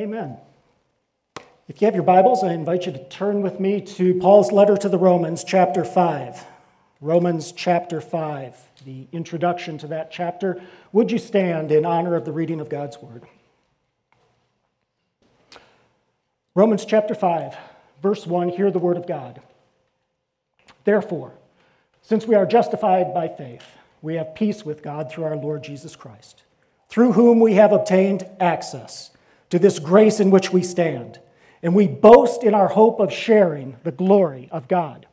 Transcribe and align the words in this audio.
Amen. 0.00 0.38
If 1.68 1.82
you 1.82 1.84
have 1.84 1.94
your 1.94 2.04
Bibles, 2.04 2.42
I 2.42 2.54
invite 2.54 2.86
you 2.86 2.92
to 2.92 3.08
turn 3.10 3.42
with 3.42 3.60
me 3.60 3.82
to 3.82 4.14
Paul's 4.14 4.50
letter 4.50 4.74
to 4.78 4.88
the 4.88 4.96
Romans, 4.96 5.44
chapter 5.44 5.84
5. 5.84 6.42
Romans 7.02 7.52
chapter 7.52 8.00
5, 8.00 8.56
the 8.86 9.08
introduction 9.12 9.76
to 9.76 9.86
that 9.88 10.10
chapter. 10.10 10.62
Would 10.92 11.12
you 11.12 11.18
stand 11.18 11.70
in 11.70 11.84
honor 11.84 12.14
of 12.14 12.24
the 12.24 12.32
reading 12.32 12.62
of 12.62 12.70
God's 12.70 12.96
Word? 12.96 13.24
Romans 16.54 16.86
chapter 16.86 17.14
5, 17.14 17.54
verse 18.02 18.26
1 18.26 18.48
hear 18.48 18.70
the 18.70 18.78
Word 18.78 18.96
of 18.96 19.06
God. 19.06 19.42
Therefore, 20.84 21.34
since 22.00 22.26
we 22.26 22.34
are 22.34 22.46
justified 22.46 23.12
by 23.12 23.28
faith, 23.28 23.66
we 24.00 24.14
have 24.14 24.34
peace 24.34 24.64
with 24.64 24.82
God 24.82 25.12
through 25.12 25.24
our 25.24 25.36
Lord 25.36 25.62
Jesus 25.62 25.94
Christ, 25.94 26.42
through 26.88 27.12
whom 27.12 27.38
we 27.38 27.52
have 27.56 27.72
obtained 27.72 28.26
access 28.40 29.10
to 29.50 29.58
this 29.58 29.78
grace 29.78 30.20
in 30.20 30.30
which 30.30 30.52
we 30.52 30.62
stand, 30.62 31.20
and 31.62 31.74
we 31.74 31.86
boast 31.86 32.42
in 32.42 32.54
our 32.54 32.68
hope 32.68 33.00
of 33.00 33.12
sharing 33.12 33.76
the 33.82 33.92
glory 33.92 34.48
of 34.50 34.68
God. 34.68 35.06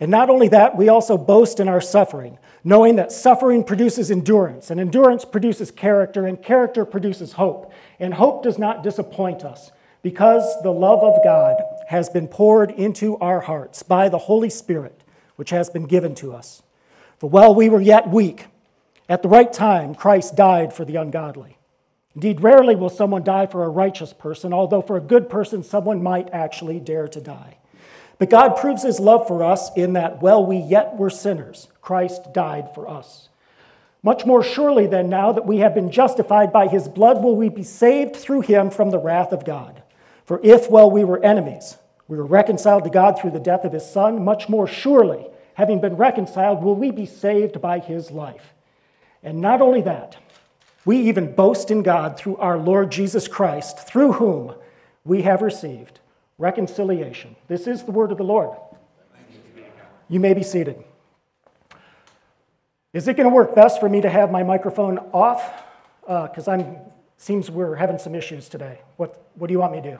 And 0.00 0.10
not 0.10 0.30
only 0.30 0.48
that, 0.48 0.76
we 0.76 0.88
also 0.88 1.16
boast 1.16 1.60
in 1.60 1.68
our 1.68 1.80
suffering, 1.80 2.38
knowing 2.64 2.96
that 2.96 3.12
suffering 3.12 3.62
produces 3.62 4.10
endurance, 4.10 4.70
and 4.70 4.80
endurance 4.80 5.24
produces 5.24 5.70
character, 5.70 6.26
and 6.26 6.42
character 6.42 6.84
produces 6.84 7.32
hope. 7.34 7.72
And 8.00 8.14
hope 8.14 8.42
does 8.42 8.58
not 8.58 8.82
disappoint 8.82 9.44
us 9.44 9.70
because 10.02 10.60
the 10.62 10.72
love 10.72 11.04
of 11.04 11.22
God 11.22 11.56
has 11.88 12.08
been 12.08 12.26
poured 12.26 12.72
into 12.72 13.16
our 13.18 13.40
hearts 13.40 13.82
by 13.82 14.08
the 14.08 14.18
Holy 14.18 14.50
Spirit, 14.50 15.02
which 15.36 15.50
has 15.50 15.70
been 15.70 15.86
given 15.86 16.14
to 16.16 16.32
us. 16.32 16.62
For 17.18 17.30
while 17.30 17.54
we 17.54 17.68
were 17.68 17.80
yet 17.80 18.08
weak, 18.08 18.46
at 19.08 19.22
the 19.22 19.28
right 19.28 19.52
time, 19.52 19.94
Christ 19.94 20.34
died 20.34 20.72
for 20.72 20.84
the 20.84 20.96
ungodly. 20.96 21.58
Indeed, 22.14 22.42
rarely 22.42 22.76
will 22.76 22.90
someone 22.90 23.24
die 23.24 23.46
for 23.46 23.64
a 23.64 23.68
righteous 23.68 24.12
person, 24.12 24.52
although 24.52 24.82
for 24.82 24.96
a 24.96 25.00
good 25.00 25.30
person, 25.30 25.62
someone 25.62 26.02
might 26.02 26.28
actually 26.32 26.78
dare 26.78 27.08
to 27.08 27.20
die. 27.20 27.56
But 28.18 28.30
God 28.30 28.56
proves 28.56 28.82
his 28.82 29.00
love 29.00 29.26
for 29.26 29.42
us 29.42 29.70
in 29.76 29.94
that 29.94 30.22
while 30.22 30.44
we 30.44 30.58
yet 30.58 30.96
were 30.96 31.10
sinners, 31.10 31.68
Christ 31.80 32.32
died 32.32 32.74
for 32.74 32.88
us. 32.88 33.28
Much 34.02 34.26
more 34.26 34.42
surely 34.42 34.86
than 34.86 35.08
now 35.08 35.32
that 35.32 35.46
we 35.46 35.58
have 35.58 35.74
been 35.74 35.90
justified 35.90 36.52
by 36.52 36.68
his 36.68 36.88
blood, 36.88 37.22
will 37.22 37.36
we 37.36 37.48
be 37.48 37.62
saved 37.62 38.14
through 38.14 38.42
him 38.42 38.70
from 38.70 38.90
the 38.90 38.98
wrath 38.98 39.32
of 39.32 39.44
God. 39.44 39.82
For 40.24 40.40
if, 40.42 40.70
while 40.70 40.90
we 40.90 41.04
were 41.04 41.22
enemies, 41.24 41.78
we 42.08 42.16
were 42.16 42.26
reconciled 42.26 42.84
to 42.84 42.90
God 42.90 43.18
through 43.18 43.30
the 43.30 43.40
death 43.40 43.64
of 43.64 43.72
his 43.72 43.88
Son, 43.88 44.24
much 44.24 44.48
more 44.48 44.66
surely, 44.66 45.26
having 45.54 45.80
been 45.80 45.96
reconciled, 45.96 46.62
will 46.62 46.74
we 46.74 46.90
be 46.90 47.06
saved 47.06 47.60
by 47.60 47.78
his 47.78 48.10
life. 48.10 48.52
And 49.22 49.40
not 49.40 49.62
only 49.62 49.82
that, 49.82 50.16
we 50.84 50.98
even 50.98 51.34
boast 51.34 51.70
in 51.70 51.82
God 51.82 52.16
through 52.16 52.36
our 52.36 52.58
Lord 52.58 52.90
Jesus 52.90 53.28
Christ, 53.28 53.86
through 53.86 54.12
whom 54.12 54.54
we 55.04 55.22
have 55.22 55.42
received 55.42 56.00
reconciliation. 56.38 57.36
This 57.48 57.66
is 57.66 57.84
the 57.84 57.92
word 57.92 58.10
of 58.10 58.18
the 58.18 58.24
Lord. 58.24 58.56
You 60.08 60.20
may 60.20 60.34
be 60.34 60.42
seated. 60.42 60.82
Is 62.92 63.08
it 63.08 63.16
going 63.16 63.28
to 63.28 63.34
work 63.34 63.54
best 63.54 63.80
for 63.80 63.88
me 63.88 64.00
to 64.00 64.10
have 64.10 64.30
my 64.30 64.42
microphone 64.42 64.98
off? 65.12 65.64
Because 66.02 66.48
uh, 66.48 66.52
I'm 66.52 66.76
seems 67.16 67.48
we're 67.48 67.76
having 67.76 67.98
some 67.98 68.16
issues 68.16 68.48
today. 68.48 68.80
What 68.96 69.24
what 69.36 69.46
do 69.46 69.52
you 69.52 69.60
want 69.60 69.72
me 69.72 69.80
to 69.80 69.90
do? 69.92 69.98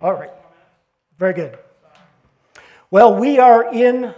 All 0.00 0.14
right. 0.14 0.30
Very 1.18 1.34
good. 1.34 1.58
Well, 2.90 3.14
we 3.14 3.38
are 3.38 3.72
in 3.72 4.14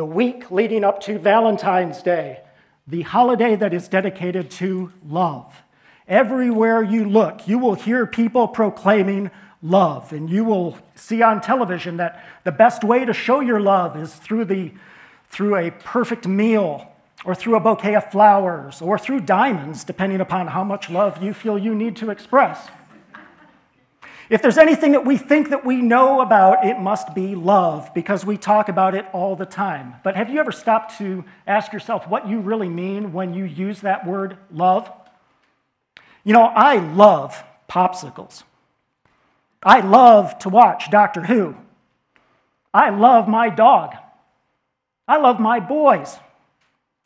the 0.00 0.06
week 0.06 0.50
leading 0.50 0.82
up 0.82 0.98
to 0.98 1.18
Valentine's 1.18 2.00
Day, 2.00 2.40
the 2.86 3.02
holiday 3.02 3.54
that 3.54 3.74
is 3.74 3.86
dedicated 3.86 4.50
to 4.50 4.90
love. 5.06 5.54
Everywhere 6.08 6.82
you 6.82 7.04
look, 7.04 7.46
you 7.46 7.58
will 7.58 7.74
hear 7.74 8.06
people 8.06 8.48
proclaiming 8.48 9.30
love, 9.62 10.14
and 10.14 10.30
you 10.30 10.42
will 10.42 10.78
see 10.94 11.20
on 11.20 11.42
television 11.42 11.98
that 11.98 12.24
the 12.44 12.50
best 12.50 12.82
way 12.82 13.04
to 13.04 13.12
show 13.12 13.40
your 13.40 13.60
love 13.60 13.94
is 13.94 14.14
through, 14.14 14.46
the, 14.46 14.72
through 15.28 15.56
a 15.56 15.70
perfect 15.70 16.26
meal, 16.26 16.90
or 17.26 17.34
through 17.34 17.56
a 17.56 17.60
bouquet 17.60 17.94
of 17.94 18.10
flowers, 18.10 18.80
or 18.80 18.98
through 18.98 19.20
diamonds, 19.20 19.84
depending 19.84 20.22
upon 20.22 20.46
how 20.46 20.64
much 20.64 20.88
love 20.88 21.22
you 21.22 21.34
feel 21.34 21.58
you 21.58 21.74
need 21.74 21.94
to 21.96 22.08
express. 22.08 22.70
If 24.30 24.42
there's 24.42 24.58
anything 24.58 24.92
that 24.92 25.04
we 25.04 25.16
think 25.16 25.50
that 25.50 25.64
we 25.64 25.82
know 25.82 26.20
about, 26.20 26.64
it 26.64 26.78
must 26.78 27.16
be 27.16 27.34
love 27.34 27.92
because 27.94 28.24
we 28.24 28.36
talk 28.36 28.68
about 28.68 28.94
it 28.94 29.04
all 29.12 29.34
the 29.34 29.44
time. 29.44 29.96
But 30.04 30.14
have 30.14 30.30
you 30.30 30.38
ever 30.38 30.52
stopped 30.52 30.96
to 30.98 31.24
ask 31.48 31.72
yourself 31.72 32.06
what 32.06 32.28
you 32.28 32.38
really 32.38 32.68
mean 32.68 33.12
when 33.12 33.34
you 33.34 33.44
use 33.44 33.80
that 33.80 34.06
word 34.06 34.38
love? 34.52 34.88
You 36.22 36.32
know, 36.32 36.44
I 36.44 36.76
love 36.76 37.42
popsicles. 37.68 38.44
I 39.64 39.80
love 39.80 40.38
to 40.38 40.48
watch 40.48 40.92
Doctor 40.92 41.22
Who. 41.24 41.56
I 42.72 42.90
love 42.90 43.26
my 43.26 43.50
dog. 43.50 43.94
I 45.08 45.16
love 45.16 45.40
my 45.40 45.58
boys. 45.58 46.16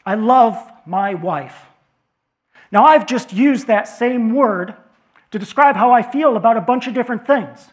I 0.05 0.15
love 0.15 0.59
my 0.85 1.15
wife. 1.15 1.57
Now, 2.71 2.85
I've 2.85 3.07
just 3.07 3.33
used 3.33 3.69
that 3.69 3.89
same 3.89 4.35
word 4.35 4.75
to 5.35 5.39
describe 5.41 5.75
how 5.75 5.91
I 5.91 6.03
feel 6.03 6.37
about 6.37 6.57
a 6.57 6.61
bunch 6.61 6.87
of 6.87 6.95
different 6.95 7.27
things. 7.27 7.73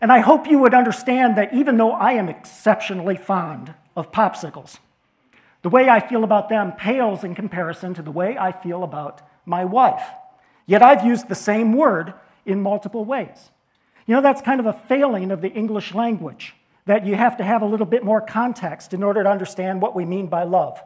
And 0.00 0.12
I 0.12 0.20
hope 0.20 0.46
you 0.46 0.60
would 0.60 0.72
understand 0.72 1.36
that 1.36 1.52
even 1.52 1.78
though 1.78 1.90
I 1.90 2.12
am 2.12 2.28
exceptionally 2.28 3.16
fond 3.16 3.74
of 3.96 4.12
popsicles, 4.12 4.78
the 5.62 5.68
way 5.68 5.88
I 5.88 5.98
feel 5.98 6.22
about 6.22 6.48
them 6.48 6.70
pales 6.70 7.24
in 7.24 7.34
comparison 7.34 7.92
to 7.94 8.02
the 8.02 8.12
way 8.12 8.38
I 8.38 8.52
feel 8.52 8.84
about 8.84 9.20
my 9.44 9.64
wife. 9.64 10.00
Yet 10.64 10.80
I've 10.80 11.04
used 11.04 11.28
the 11.28 11.34
same 11.34 11.72
word 11.72 12.14
in 12.44 12.62
multiple 12.62 13.04
ways. 13.04 13.50
You 14.06 14.14
know, 14.14 14.22
that's 14.22 14.40
kind 14.40 14.60
of 14.60 14.66
a 14.66 14.80
failing 14.86 15.32
of 15.32 15.40
the 15.40 15.50
English 15.50 15.92
language, 15.92 16.54
that 16.84 17.04
you 17.04 17.16
have 17.16 17.38
to 17.38 17.44
have 17.44 17.62
a 17.62 17.66
little 17.66 17.84
bit 17.84 18.04
more 18.04 18.20
context 18.20 18.94
in 18.94 19.02
order 19.02 19.24
to 19.24 19.28
understand 19.28 19.82
what 19.82 19.96
we 19.96 20.04
mean 20.04 20.28
by 20.28 20.44
love. 20.44 20.80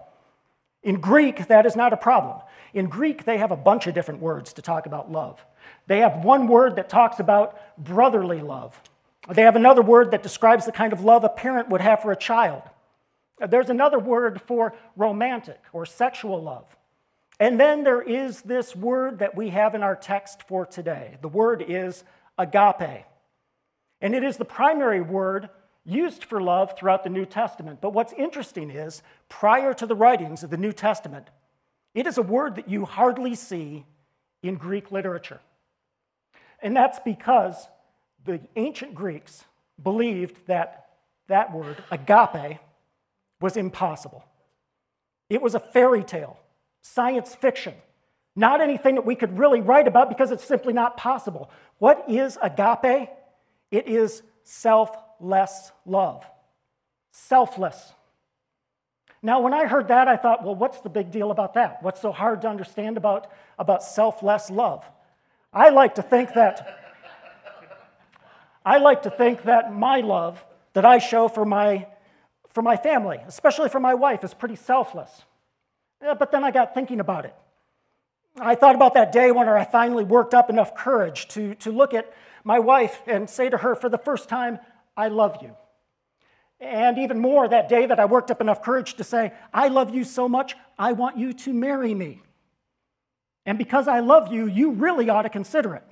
In 0.83 0.99
Greek, 0.99 1.49
that 1.49 1.67
is 1.67 1.77
not 1.77 1.93
a 1.93 1.99
problem. 1.99 2.41
In 2.73 2.87
Greek, 2.87 3.27
they 3.27 3.37
have 3.37 3.51
a 3.51 3.57
bunch 3.57 3.87
of 3.87 3.93
different 3.93 4.23
words 4.23 4.55
to 4.55 4.63
talk 4.63 4.87
about 4.87 5.13
love. 5.13 5.39
They 5.87 5.99
have 5.99 6.25
one 6.25 6.49
word 6.49 6.77
that 6.77 6.89
talks 6.89 7.21
about 7.21 7.59
brotherly 7.79 8.41
love. 8.41 8.81
They 9.29 9.43
have 9.43 9.57
another 9.57 9.83
word 9.83 10.13
that 10.13 10.23
describes 10.23 10.67
the 10.67 10.73
kind 10.73 10.93
of 10.93 11.05
love 11.05 11.25
a 11.25 11.29
parent 11.29 11.69
would 11.69 11.81
have 11.81 12.03
for 12.03 12.13
a 12.13 12.17
child. 12.17 12.63
There's 13.49 13.71
another 13.71 13.99
word 13.99 14.41
for 14.43 14.75
romantic 14.97 15.61
or 15.73 15.87
sexual 15.87 16.43
love. 16.43 16.67
And 17.39 17.59
then 17.59 17.85
there 17.85 18.03
is 18.03 18.43
this 18.43 18.77
word 18.77 19.21
that 19.21 19.35
we 19.35 19.49
have 19.49 19.75
in 19.75 19.83
our 19.83 19.97
text 19.97 20.43
for 20.43 20.67
today. 20.67 21.17
The 21.23 21.29
word 21.29 21.65
is 21.67 22.05
agape. 22.37 23.05
And 24.03 24.15
it 24.15 24.25
is 24.25 24.37
the 24.37 24.45
primary 24.45 25.01
word 25.01 25.49
used 25.85 26.25
for 26.25 26.41
love 26.41 26.77
throughout 26.79 27.03
the 27.03 27.11
New 27.11 27.25
Testament. 27.25 27.81
But 27.81 27.95
what's 27.95 28.13
interesting 28.13 28.71
is, 28.71 29.03
prior 29.31 29.73
to 29.75 29.87
the 29.87 29.97
writings 29.97 30.43
of 30.43 30.51
the 30.51 30.59
New 30.59 30.73
Testament, 30.73 31.29
it 31.95 32.07
is 32.07 32.19
a 32.19 32.23
word 32.23 32.57
that 32.57 32.69
you 32.69 32.85
hardly 32.85 33.35
see 33.35 33.87
in 34.43 34.57
Greek 34.57 34.93
literature. 34.93 35.41
And 36.63 36.77
that's 36.77 36.99
because 37.01 37.69
the 38.25 38.41
ancient 38.57 38.95
Greeks 38.95 39.45
believed 39.83 40.47
that 40.47 40.89
that 41.29 41.53
word, 41.53 41.83
agape, 41.91 42.59
was 43.41 43.57
impossible. 43.57 44.25
It 45.29 45.41
was 45.41 45.55
a 45.55 45.61
fairy 45.61 46.03
tale, 46.03 46.39
science 46.83 47.35
fiction, 47.35 47.75
not 48.37 48.61
anything 48.61 48.97
that 48.97 49.07
we 49.07 49.15
could 49.15 49.39
really 49.39 49.61
write 49.61 49.89
about 49.89 50.09
because 50.09 50.31
it's 50.31 50.45
simply 50.45 50.73
not 50.73 50.97
possible. 50.97 51.51
What 51.79 52.05
is 52.09 52.37
agape? 52.43 53.09
It 53.71 53.89
is 53.89 54.23
selfless 54.43 55.73
love. 55.87 56.25
Selfless. 57.13 57.93
Now, 59.23 59.41
when 59.41 59.53
I 59.53 59.67
heard 59.67 59.89
that, 59.89 60.09
I 60.09 60.17
thought, 60.17 60.45
well, 60.45 60.55
what's 60.55 60.81
the 60.81 60.89
big 60.89 61.11
deal 61.11 61.31
about 61.31 61.55
that? 61.55 61.83
What's 61.83 62.01
so 62.01 62.11
hard 62.11 62.41
to 62.43 62.49
understand 62.49 62.97
about, 62.97 63.31
about 63.59 63.83
selfless 63.83 64.51
love? 64.51 64.85
I 65.53 65.71
like 65.71 65.97
to 65.97 66.03
think 66.03 66.35
that 66.35 66.77
I 68.65 68.79
like 68.79 69.03
to 69.03 69.11
think 69.11 69.45
that 69.45 69.75
my 69.75 70.01
love 70.01 70.45
that 70.75 70.85
I 70.85 70.99
show 70.99 71.29
for 71.29 71.45
my 71.45 71.87
for 72.51 72.63
my 72.63 72.77
family, 72.77 73.19
especially 73.27 73.69
for 73.69 73.81
my 73.81 73.95
wife, 73.95 74.25
is 74.25 74.35
pretty 74.35 74.57
selfless. 74.57 75.25
Yeah, 76.03 76.15
but 76.15 76.33
then 76.33 76.45
I 76.45 76.51
got 76.51 76.75
thinking 76.75 77.01
about 77.01 77.25
it. 77.25 77.35
I 78.39 78.55
thought 78.55 78.75
about 78.75 78.95
that 78.95 79.13
day 79.13 79.33
when 79.33 79.49
I 79.49 79.65
finally 79.65 80.05
worked 80.05 80.35
up 80.35 80.51
enough 80.51 80.75
courage 80.75 81.29
to, 81.29 81.55
to 81.57 81.71
look 81.71 81.95
at 81.95 82.13
my 82.45 82.59
wife 82.59 83.01
and 83.07 83.29
say 83.29 83.51
to 83.51 83.57
her 83.57 83.75
for 83.75 83.89
the 83.89 83.99
first 83.99 84.29
time, 84.29 84.59
I 84.97 85.09
love 85.09 85.39
you. 85.43 85.57
And 86.61 86.99
even 86.99 87.19
more, 87.19 87.49
that 87.49 87.69
day 87.69 87.87
that 87.87 87.99
I 87.99 88.05
worked 88.05 88.31
up 88.31 88.41
enough 88.41 88.63
courage 88.63 88.95
to 88.95 89.05
say, 89.05 89.33
I 89.53 89.69
love 89.69 89.95
you 89.95 90.05
so 90.05 90.29
much, 90.29 90.57
I 90.79 90.93
want 90.93 91.19
you 91.19 91.33
to 91.33 91.53
marry 91.53 91.95
me. 91.95 92.23
And 93.47 93.59
because 93.59 93.89
I 93.89 94.01
love 94.01 94.33
you, 94.33 94.47
you 94.47 94.73
really 94.73 95.09
ought 95.09 95.23
to 95.23 95.29
consider 95.29 95.75
it. 95.75 95.85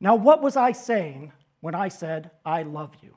Now, 0.00 0.14
what 0.14 0.42
was 0.42 0.56
I 0.56 0.72
saying 0.72 1.32
when 1.60 1.74
I 1.74 1.88
said, 1.88 2.30
I 2.44 2.62
love 2.62 2.92
you? 3.02 3.16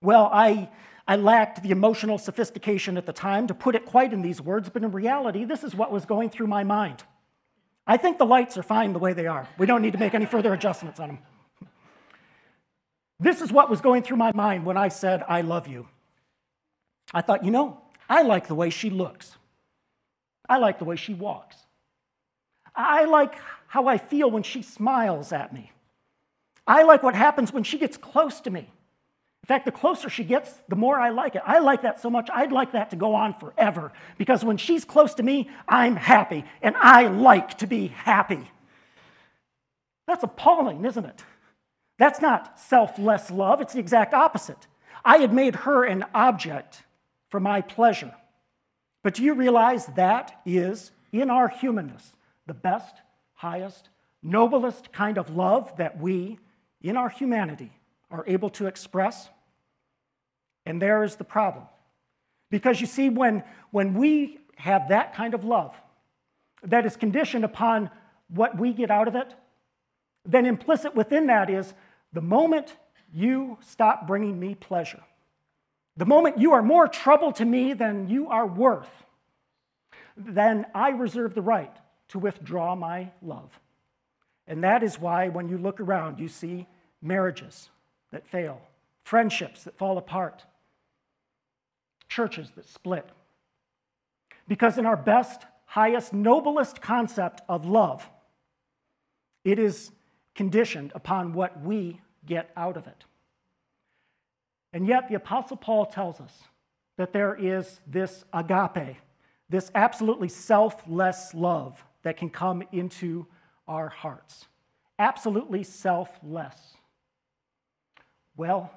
Well, 0.00 0.30
I, 0.32 0.70
I 1.06 1.16
lacked 1.16 1.62
the 1.62 1.70
emotional 1.70 2.18
sophistication 2.18 2.96
at 2.96 3.04
the 3.04 3.12
time 3.12 3.46
to 3.48 3.54
put 3.54 3.74
it 3.74 3.84
quite 3.84 4.12
in 4.12 4.22
these 4.22 4.40
words, 4.40 4.70
but 4.70 4.82
in 4.82 4.92
reality, 4.92 5.44
this 5.44 5.64
is 5.64 5.74
what 5.74 5.92
was 5.92 6.06
going 6.06 6.30
through 6.30 6.46
my 6.46 6.64
mind. 6.64 7.02
I 7.86 7.96
think 7.96 8.18
the 8.18 8.26
lights 8.26 8.56
are 8.56 8.62
fine 8.62 8.92
the 8.92 8.98
way 8.98 9.12
they 9.12 9.26
are. 9.26 9.48
We 9.58 9.66
don't 9.66 9.82
need 9.82 9.92
to 9.92 9.98
make 9.98 10.14
any 10.14 10.26
further 10.26 10.52
adjustments 10.52 11.00
on 11.00 11.08
them. 11.08 11.18
This 13.20 13.40
is 13.40 13.50
what 13.50 13.68
was 13.68 13.80
going 13.80 14.02
through 14.02 14.18
my 14.18 14.32
mind 14.32 14.64
when 14.64 14.76
I 14.76 14.88
said, 14.88 15.24
I 15.28 15.40
love 15.40 15.66
you. 15.66 15.88
I 17.12 17.22
thought, 17.22 17.44
you 17.44 17.50
know, 17.50 17.80
I 18.08 18.22
like 18.22 18.46
the 18.46 18.54
way 18.54 18.70
she 18.70 18.90
looks. 18.90 19.36
I 20.48 20.58
like 20.58 20.78
the 20.78 20.84
way 20.84 20.96
she 20.96 21.14
walks. 21.14 21.56
I 22.78 23.04
like 23.04 23.34
how 23.66 23.88
I 23.88 23.98
feel 23.98 24.30
when 24.30 24.44
she 24.44 24.62
smiles 24.62 25.32
at 25.32 25.52
me. 25.52 25.72
I 26.66 26.84
like 26.84 27.02
what 27.02 27.14
happens 27.14 27.52
when 27.52 27.64
she 27.64 27.78
gets 27.78 27.96
close 27.96 28.40
to 28.42 28.50
me. 28.50 28.60
In 28.60 29.46
fact, 29.46 29.64
the 29.64 29.72
closer 29.72 30.10
she 30.10 30.24
gets, 30.24 30.52
the 30.68 30.76
more 30.76 31.00
I 31.00 31.08
like 31.08 31.34
it. 31.34 31.42
I 31.44 31.58
like 31.58 31.82
that 31.82 32.00
so 32.00 32.10
much, 32.10 32.28
I'd 32.32 32.52
like 32.52 32.72
that 32.72 32.90
to 32.90 32.96
go 32.96 33.14
on 33.14 33.32
forever. 33.34 33.92
Because 34.18 34.44
when 34.44 34.58
she's 34.58 34.84
close 34.84 35.14
to 35.14 35.22
me, 35.22 35.48
I'm 35.66 35.96
happy, 35.96 36.44
and 36.60 36.76
I 36.76 37.08
like 37.08 37.58
to 37.58 37.66
be 37.66 37.88
happy. 37.88 38.50
That's 40.06 40.22
appalling, 40.22 40.84
isn't 40.84 41.04
it? 41.04 41.24
That's 41.98 42.20
not 42.20 42.60
selfless 42.60 43.30
love, 43.30 43.60
it's 43.60 43.72
the 43.72 43.80
exact 43.80 44.12
opposite. 44.12 44.66
I 45.04 45.18
had 45.18 45.32
made 45.32 45.54
her 45.56 45.84
an 45.84 46.04
object 46.14 46.82
for 47.30 47.40
my 47.40 47.62
pleasure. 47.62 48.14
But 49.02 49.14
do 49.14 49.22
you 49.22 49.32
realize 49.32 49.86
that 49.86 50.40
is, 50.44 50.90
in 51.10 51.30
our 51.30 51.48
humanness, 51.48 52.12
the 52.48 52.54
best, 52.54 52.96
highest, 53.34 53.88
noblest 54.22 54.92
kind 54.92 55.18
of 55.18 55.30
love 55.30 55.76
that 55.76 56.00
we, 56.00 56.38
in 56.82 56.96
our 56.96 57.08
humanity, 57.08 57.70
are 58.10 58.24
able 58.26 58.50
to 58.50 58.66
express? 58.66 59.28
And 60.66 60.82
there 60.82 61.04
is 61.04 61.14
the 61.16 61.24
problem. 61.24 61.66
Because 62.50 62.80
you 62.80 62.86
see, 62.86 63.10
when, 63.10 63.44
when 63.70 63.94
we 63.94 64.38
have 64.56 64.88
that 64.88 65.14
kind 65.14 65.34
of 65.34 65.44
love 65.44 65.74
that 66.64 66.84
is 66.84 66.96
conditioned 66.96 67.44
upon 67.44 67.90
what 68.28 68.58
we 68.58 68.72
get 68.72 68.90
out 68.90 69.06
of 69.06 69.14
it, 69.14 69.32
then 70.24 70.46
implicit 70.46 70.94
within 70.96 71.26
that 71.26 71.48
is 71.48 71.72
the 72.12 72.20
moment 72.20 72.74
you 73.12 73.58
stop 73.60 74.06
bringing 74.06 74.40
me 74.40 74.54
pleasure, 74.54 75.02
the 75.96 76.06
moment 76.06 76.38
you 76.38 76.52
are 76.52 76.62
more 76.62 76.88
trouble 76.88 77.32
to 77.32 77.44
me 77.44 77.74
than 77.74 78.08
you 78.08 78.28
are 78.28 78.46
worth, 78.46 78.90
then 80.16 80.66
I 80.74 80.90
reserve 80.90 81.34
the 81.34 81.42
right 81.42 81.74
to 82.08 82.18
withdraw 82.18 82.74
my 82.74 83.10
love. 83.22 83.50
And 84.46 84.64
that 84.64 84.82
is 84.82 84.98
why, 84.98 85.28
when 85.28 85.48
you 85.48 85.58
look 85.58 85.78
around, 85.80 86.18
you 86.18 86.28
see 86.28 86.66
marriages 87.02 87.68
that 88.12 88.26
fail, 88.26 88.60
friendships 89.04 89.64
that 89.64 89.76
fall 89.76 89.98
apart, 89.98 90.44
churches 92.08 92.50
that 92.56 92.68
split. 92.68 93.06
Because 94.48 94.78
in 94.78 94.86
our 94.86 94.96
best, 94.96 95.44
highest, 95.66 96.14
noblest 96.14 96.80
concept 96.80 97.42
of 97.48 97.66
love, 97.66 98.08
it 99.44 99.58
is 99.58 99.90
conditioned 100.34 100.92
upon 100.94 101.34
what 101.34 101.62
we 101.62 102.00
get 102.24 102.50
out 102.56 102.76
of 102.78 102.86
it. 102.86 103.04
And 104.72 104.86
yet, 104.86 105.08
the 105.08 105.14
Apostle 105.14 105.56
Paul 105.56 105.86
tells 105.86 106.20
us 106.20 106.32
that 106.96 107.12
there 107.12 107.34
is 107.34 107.80
this 107.86 108.24
agape, 108.32 108.96
this 109.48 109.70
absolutely 109.74 110.28
selfless 110.28 111.32
love 111.34 111.82
that 112.02 112.16
can 112.16 112.30
come 112.30 112.62
into 112.72 113.26
our 113.66 113.88
hearts. 113.88 114.46
Absolutely 114.98 115.62
selfless. 115.62 116.56
Well, 118.36 118.70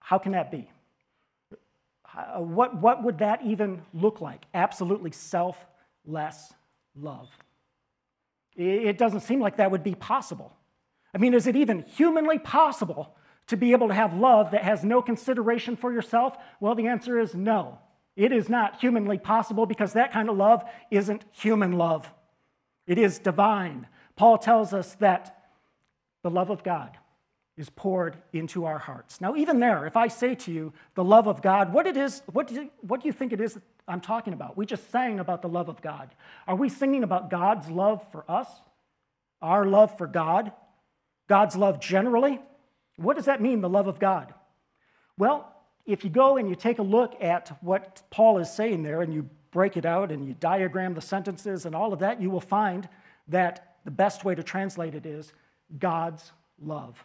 how 0.00 0.18
can 0.18 0.32
that 0.32 0.50
be? 0.50 0.70
Uh, 2.14 2.40
what, 2.40 2.76
what 2.80 3.02
would 3.02 3.18
that 3.18 3.40
even 3.44 3.82
look 3.94 4.20
like? 4.20 4.44
Absolutely 4.52 5.12
selfless 5.12 6.52
love. 6.94 7.28
It 8.54 8.98
doesn't 8.98 9.20
seem 9.20 9.40
like 9.40 9.56
that 9.56 9.70
would 9.70 9.82
be 9.82 9.94
possible. 9.94 10.52
I 11.14 11.18
mean, 11.18 11.32
is 11.32 11.46
it 11.46 11.56
even 11.56 11.84
humanly 11.96 12.38
possible 12.38 13.16
to 13.46 13.56
be 13.56 13.72
able 13.72 13.88
to 13.88 13.94
have 13.94 14.14
love 14.14 14.50
that 14.50 14.62
has 14.62 14.84
no 14.84 15.00
consideration 15.00 15.76
for 15.76 15.92
yourself? 15.92 16.36
Well, 16.60 16.74
the 16.74 16.88
answer 16.88 17.18
is 17.18 17.34
no. 17.34 17.78
It 18.16 18.32
is 18.32 18.48
not 18.48 18.80
humanly 18.80 19.18
possible 19.18 19.66
because 19.66 19.94
that 19.94 20.12
kind 20.12 20.28
of 20.28 20.36
love 20.36 20.64
isn't 20.90 21.24
human 21.32 21.72
love, 21.72 22.10
it 22.86 22.98
is 22.98 23.18
divine. 23.18 23.86
Paul 24.16 24.38
tells 24.38 24.74
us 24.74 24.94
that 24.96 25.38
the 26.22 26.30
love 26.30 26.50
of 26.50 26.62
God 26.62 26.98
is 27.56 27.70
poured 27.70 28.16
into 28.32 28.64
our 28.64 28.78
hearts. 28.78 29.20
Now, 29.20 29.34
even 29.36 29.60
there, 29.60 29.86
if 29.86 29.96
I 29.96 30.08
say 30.08 30.34
to 30.34 30.52
you 30.52 30.72
the 30.94 31.04
love 31.04 31.26
of 31.26 31.42
God, 31.42 31.72
what 31.72 31.86
it 31.86 31.96
is, 31.96 32.22
what 32.32 32.46
do 32.46 32.54
you, 32.54 32.70
what 32.80 33.02
do 33.02 33.08
you 33.08 33.12
think 33.12 33.32
it 33.32 33.40
is 33.40 33.58
I'm 33.86 34.00
talking 34.00 34.32
about? 34.32 34.56
We 34.56 34.64
just 34.64 34.90
sang 34.90 35.18
about 35.18 35.42
the 35.42 35.48
love 35.48 35.68
of 35.68 35.82
God. 35.82 36.14
Are 36.46 36.56
we 36.56 36.68
singing 36.68 37.02
about 37.02 37.30
God's 37.30 37.68
love 37.68 38.02
for 38.10 38.24
us? 38.30 38.48
Our 39.40 39.66
love 39.66 39.96
for 39.98 40.06
God? 40.06 40.52
God's 41.28 41.56
love 41.56 41.80
generally? 41.80 42.40
What 42.96 43.16
does 43.16 43.26
that 43.26 43.42
mean, 43.42 43.60
the 43.60 43.68
love 43.68 43.86
of 43.86 43.98
God? 43.98 44.32
Well, 45.18 45.51
if 45.86 46.04
you 46.04 46.10
go 46.10 46.36
and 46.36 46.48
you 46.48 46.54
take 46.54 46.78
a 46.78 46.82
look 46.82 47.22
at 47.22 47.56
what 47.60 48.02
Paul 48.10 48.38
is 48.38 48.52
saying 48.52 48.82
there 48.82 49.02
and 49.02 49.12
you 49.12 49.28
break 49.50 49.76
it 49.76 49.84
out 49.84 50.10
and 50.10 50.26
you 50.26 50.34
diagram 50.38 50.94
the 50.94 51.00
sentences 51.00 51.66
and 51.66 51.74
all 51.74 51.92
of 51.92 51.98
that, 52.00 52.20
you 52.20 52.30
will 52.30 52.40
find 52.40 52.88
that 53.28 53.76
the 53.84 53.90
best 53.90 54.24
way 54.24 54.34
to 54.34 54.42
translate 54.42 54.94
it 54.94 55.06
is 55.06 55.32
God's 55.78 56.32
love. 56.60 57.02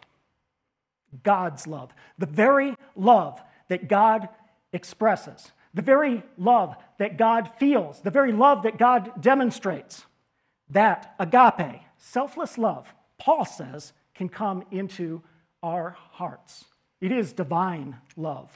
God's 1.22 1.66
love. 1.66 1.92
The 2.18 2.26
very 2.26 2.74
love 2.94 3.40
that 3.68 3.88
God 3.88 4.28
expresses, 4.72 5.50
the 5.74 5.82
very 5.82 6.22
love 6.36 6.76
that 6.98 7.16
God 7.16 7.50
feels, 7.58 8.00
the 8.00 8.10
very 8.10 8.32
love 8.32 8.62
that 8.62 8.78
God 8.78 9.20
demonstrates. 9.20 10.04
That 10.70 11.14
agape, 11.18 11.80
selfless 11.96 12.58
love, 12.58 12.92
Paul 13.18 13.44
says, 13.44 13.92
can 14.14 14.28
come 14.28 14.64
into 14.70 15.22
our 15.62 15.96
hearts. 16.12 16.64
It 17.00 17.12
is 17.12 17.32
divine 17.32 17.96
love, 18.16 18.50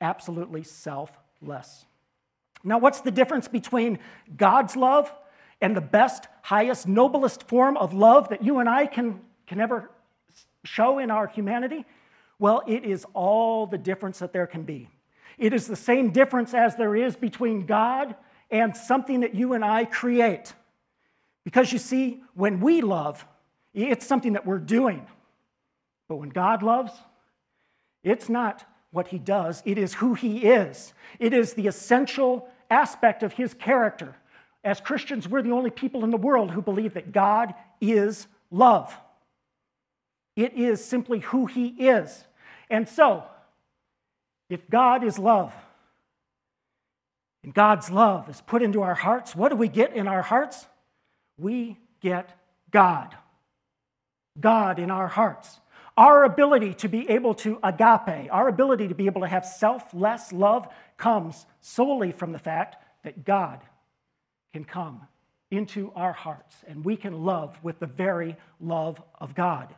absolutely 0.00 0.62
selfless. 0.62 1.84
Now, 2.64 2.78
what's 2.78 3.00
the 3.00 3.10
difference 3.10 3.48
between 3.48 3.98
God's 4.36 4.76
love 4.76 5.12
and 5.60 5.76
the 5.76 5.80
best, 5.80 6.26
highest, 6.42 6.86
noblest 6.86 7.48
form 7.48 7.76
of 7.76 7.94
love 7.94 8.28
that 8.30 8.42
you 8.42 8.58
and 8.58 8.68
I 8.68 8.86
can, 8.86 9.20
can 9.46 9.60
ever 9.60 9.90
show 10.64 10.98
in 10.98 11.10
our 11.10 11.26
humanity? 11.26 11.84
Well, 12.38 12.62
it 12.66 12.84
is 12.84 13.04
all 13.14 13.66
the 13.66 13.78
difference 13.78 14.18
that 14.20 14.32
there 14.32 14.46
can 14.46 14.62
be. 14.62 14.88
It 15.38 15.52
is 15.52 15.66
the 15.66 15.76
same 15.76 16.10
difference 16.10 16.54
as 16.54 16.76
there 16.76 16.96
is 16.96 17.16
between 17.16 17.66
God 17.66 18.14
and 18.50 18.76
something 18.76 19.20
that 19.20 19.34
you 19.34 19.52
and 19.52 19.64
I 19.64 19.84
create. 19.84 20.52
Because 21.44 21.72
you 21.72 21.78
see, 21.78 22.22
when 22.34 22.60
we 22.60 22.80
love, 22.80 23.24
it's 23.72 24.06
something 24.06 24.32
that 24.32 24.46
we're 24.46 24.58
doing. 24.58 25.06
But 26.08 26.16
when 26.16 26.30
God 26.30 26.62
loves, 26.62 26.92
it's 28.02 28.28
not 28.28 28.64
what 28.90 29.08
he 29.08 29.18
does, 29.18 29.62
it 29.64 29.78
is 29.78 29.94
who 29.94 30.14
he 30.14 30.44
is. 30.46 30.92
It 31.18 31.32
is 31.32 31.54
the 31.54 31.66
essential 31.66 32.48
aspect 32.70 33.22
of 33.22 33.32
his 33.32 33.54
character. 33.54 34.16
As 34.64 34.80
Christians, 34.80 35.28
we're 35.28 35.42
the 35.42 35.52
only 35.52 35.70
people 35.70 36.04
in 36.04 36.10
the 36.10 36.16
world 36.16 36.50
who 36.50 36.62
believe 36.62 36.94
that 36.94 37.12
God 37.12 37.54
is 37.80 38.26
love. 38.50 38.94
It 40.36 40.54
is 40.54 40.84
simply 40.84 41.20
who 41.20 41.46
he 41.46 41.66
is. 41.66 42.24
And 42.70 42.88
so, 42.88 43.24
if 44.48 44.68
God 44.70 45.04
is 45.04 45.18
love, 45.18 45.52
and 47.44 47.54
God's 47.54 47.90
love 47.90 48.28
is 48.28 48.40
put 48.40 48.62
into 48.62 48.82
our 48.82 48.94
hearts, 48.94 49.34
what 49.34 49.50
do 49.50 49.56
we 49.56 49.68
get 49.68 49.94
in 49.94 50.08
our 50.08 50.22
hearts? 50.22 50.66
We 51.38 51.78
get 52.00 52.30
God. 52.70 53.14
God 54.38 54.78
in 54.78 54.90
our 54.90 55.08
hearts. 55.08 55.60
Our 55.98 56.22
ability 56.22 56.74
to 56.74 56.88
be 56.88 57.10
able 57.10 57.34
to 57.34 57.58
agape, 57.60 58.28
our 58.30 58.46
ability 58.46 58.86
to 58.86 58.94
be 58.94 59.06
able 59.06 59.22
to 59.22 59.26
have 59.26 59.44
selfless 59.44 60.32
love 60.32 60.68
comes 60.96 61.44
solely 61.60 62.12
from 62.12 62.30
the 62.30 62.38
fact 62.38 62.76
that 63.02 63.24
God 63.24 63.58
can 64.52 64.64
come 64.64 65.00
into 65.50 65.90
our 65.96 66.12
hearts 66.12 66.54
and 66.68 66.84
we 66.84 66.96
can 66.96 67.24
love 67.24 67.58
with 67.64 67.80
the 67.80 67.88
very 67.88 68.36
love 68.60 69.02
of 69.20 69.34
God. 69.34 69.74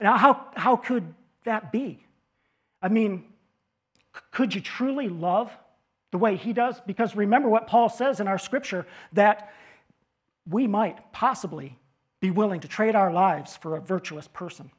Now, 0.00 0.16
how, 0.16 0.46
how 0.56 0.76
could 0.76 1.12
that 1.44 1.72
be? 1.72 2.02
I 2.80 2.88
mean, 2.88 3.24
could 4.30 4.54
you 4.54 4.62
truly 4.62 5.10
love 5.10 5.52
the 6.10 6.16
way 6.16 6.36
he 6.36 6.54
does? 6.54 6.80
Because 6.86 7.14
remember 7.14 7.50
what 7.50 7.66
Paul 7.66 7.90
says 7.90 8.18
in 8.18 8.28
our 8.28 8.38
scripture 8.38 8.86
that 9.12 9.52
we 10.48 10.66
might 10.66 11.12
possibly 11.12 11.78
be 12.20 12.30
willing 12.30 12.60
to 12.60 12.68
trade 12.68 12.94
our 12.94 13.12
lives 13.12 13.58
for 13.58 13.76
a 13.76 13.80
virtuous 13.82 14.26
person. 14.26 14.70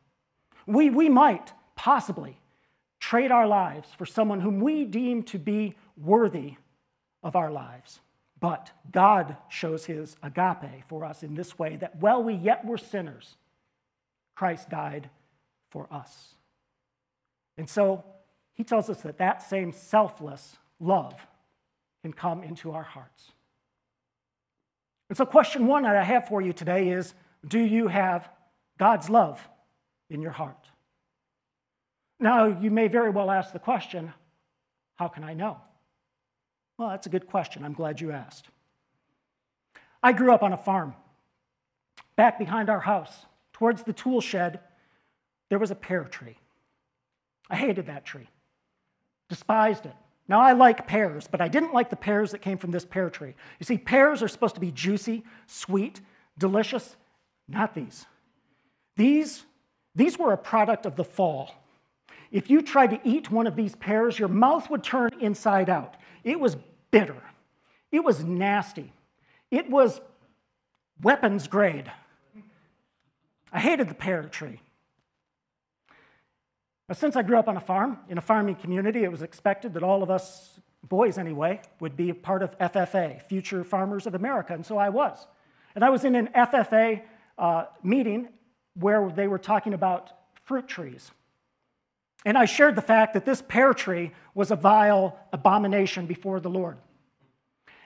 We, 0.66 0.90
we 0.90 1.10
might 1.10 1.54
possibly 1.76 2.40
trade 3.00 3.32
our 3.32 3.48
lives 3.48 3.90
for 3.98 4.06
someone 4.06 4.40
whom 4.40 4.60
we 4.60 4.86
deem 4.86 5.24
to 5.24 5.38
be 5.38 5.76
worthy 5.98 6.56
of 7.22 7.36
our 7.36 7.52
lives. 7.52 8.00
But 8.40 8.72
God 8.92 9.38
shows 9.50 9.86
his 9.86 10.16
agape 10.22 10.84
for 10.88 11.06
us 11.06 11.24
in 11.24 11.34
this 11.34 11.58
way 11.58 11.78
that 11.78 11.96
while 11.98 12.24
we 12.24 12.34
yet 12.34 12.66
were 12.66 12.78
sinners, 12.78 13.36
Christ 14.36 14.70
died 14.70 15.10
for 15.70 15.88
us. 15.92 16.36
And 17.58 17.70
so 17.70 18.04
he 18.54 18.64
tells 18.64 18.90
us 18.90 19.02
that 19.02 19.18
that 19.18 19.42
same 19.42 19.72
selfless 19.72 20.58
love 20.80 21.16
can 22.02 22.14
come 22.14 22.44
into 22.44 22.72
our 22.72 22.84
hearts. 22.84 23.32
And 25.10 25.18
so, 25.18 25.26
question 25.26 25.68
one 25.68 25.84
that 25.84 25.96
I 25.96 26.04
have 26.04 26.28
for 26.28 26.42
you 26.42 26.54
today 26.54 26.90
is 26.90 27.14
Do 27.48 27.60
you 27.60 27.88
have 27.88 28.28
God's 28.78 29.10
love 29.10 29.46
in 30.14 30.22
your 30.22 30.32
heart? 30.32 30.68
Now, 32.20 32.46
you 32.46 32.72
may 32.72 32.88
very 32.88 33.10
well 33.10 33.30
ask 33.30 33.52
the 33.52 33.60
question 33.60 34.14
How 34.96 35.08
can 35.08 35.24
I 35.24 35.34
know? 35.34 35.58
Well, 36.78 36.90
that's 36.90 37.08
a 37.08 37.10
good 37.10 37.28
question. 37.28 37.64
I'm 37.64 37.74
glad 37.74 38.02
you 38.02 38.12
asked. 38.12 38.48
I 40.02 40.12
grew 40.12 40.34
up 40.34 40.44
on 40.44 40.54
a 40.54 40.58
farm. 40.58 40.96
Back 42.16 42.38
behind 42.38 42.70
our 42.70 42.80
house, 42.80 43.26
towards 43.54 43.84
the 43.84 43.94
tool 43.94 44.22
shed, 44.22 44.60
there 45.50 45.60
was 45.60 45.72
a 45.72 45.76
pear 45.76 46.04
tree. 46.04 46.38
I 47.50 47.56
hated 47.56 47.88
that 47.88 48.06
tree, 48.06 48.30
despised 49.30 49.86
it. 49.86 49.94
Now, 50.28 50.40
I 50.40 50.54
like 50.54 50.88
pears, 50.88 51.28
but 51.30 51.42
I 51.42 51.48
didn't 51.48 51.74
like 51.74 51.90
the 51.90 51.96
pears 51.96 52.32
that 52.32 52.42
came 52.42 52.58
from 52.58 52.72
this 52.72 52.86
pear 52.86 53.10
tree. 53.10 53.36
You 53.60 53.66
see, 53.66 53.78
pears 53.78 54.24
are 54.24 54.28
supposed 54.28 54.56
to 54.56 54.62
be 54.62 54.72
juicy, 54.72 55.24
sweet, 55.48 56.00
delicious. 56.38 56.96
Not 57.48 57.76
these. 57.76 58.06
These, 58.96 59.44
these 59.96 60.18
were 60.18 60.34
a 60.34 60.38
product 60.38 60.86
of 60.86 60.96
the 60.96 61.04
fall. 61.04 61.52
If 62.32 62.50
you 62.50 62.62
tried 62.62 62.90
to 62.92 63.00
eat 63.04 63.30
one 63.30 63.46
of 63.46 63.56
these 63.56 63.76
pears, 63.76 64.18
your 64.18 64.28
mouth 64.28 64.70
would 64.70 64.84
turn 64.84 65.12
inside 65.20 65.70
out. 65.70 65.96
It 66.24 66.40
was 66.40 66.58
bitter. 66.90 67.22
It 67.92 68.04
was 68.04 68.24
nasty. 68.24 68.92
It 69.52 69.70
was 69.70 70.02
weapons 71.02 71.48
grade. 71.48 71.92
I 73.52 73.60
hated 73.60 73.88
the 73.88 73.94
pear 73.94 74.24
tree. 74.24 74.60
Now, 76.90 76.96
since 76.96 77.16
I 77.16 77.22
grew 77.22 77.38
up 77.38 77.48
on 77.48 77.56
a 77.56 77.62
farm, 77.62 78.00
in 78.10 78.18
a 78.18 78.22
farming 78.22 78.56
community, 78.56 79.04
it 79.04 79.12
was 79.12 79.22
expected 79.22 79.76
that 79.76 79.84
all 79.84 80.02
of 80.02 80.10
us, 80.10 80.60
boys 80.82 81.20
anyway, 81.20 81.62
would 81.80 81.96
be 81.96 82.10
a 82.10 82.16
part 82.16 82.42
of 82.42 82.58
FFA, 82.58 83.22
Future 83.22 83.64
Farmers 83.64 84.08
of 84.08 84.16
America, 84.16 84.54
and 84.54 84.66
so 84.66 84.78
I 84.78 84.90
was. 84.90 85.28
And 85.76 85.84
I 85.84 85.92
was 85.92 86.04
in 86.04 86.16
an 86.16 86.30
FFA 86.36 87.04
uh, 87.38 87.66
meeting 87.84 88.30
where 88.76 89.10
they 89.10 89.28
were 89.28 89.40
talking 89.40 89.74
about 89.74 90.12
fruit 90.46 90.68
trees. 90.68 91.12
And 92.26 92.38
I 92.38 92.46
shared 92.46 92.76
the 92.76 92.82
fact 92.82 93.14
that 93.14 93.26
this 93.26 93.42
pear 93.42 93.74
tree 93.74 94.12
was 94.34 94.52
a 94.52 94.56
vile 94.56 95.20
abomination 95.32 96.06
before 96.06 96.40
the 96.40 96.50
Lord. 96.50 96.78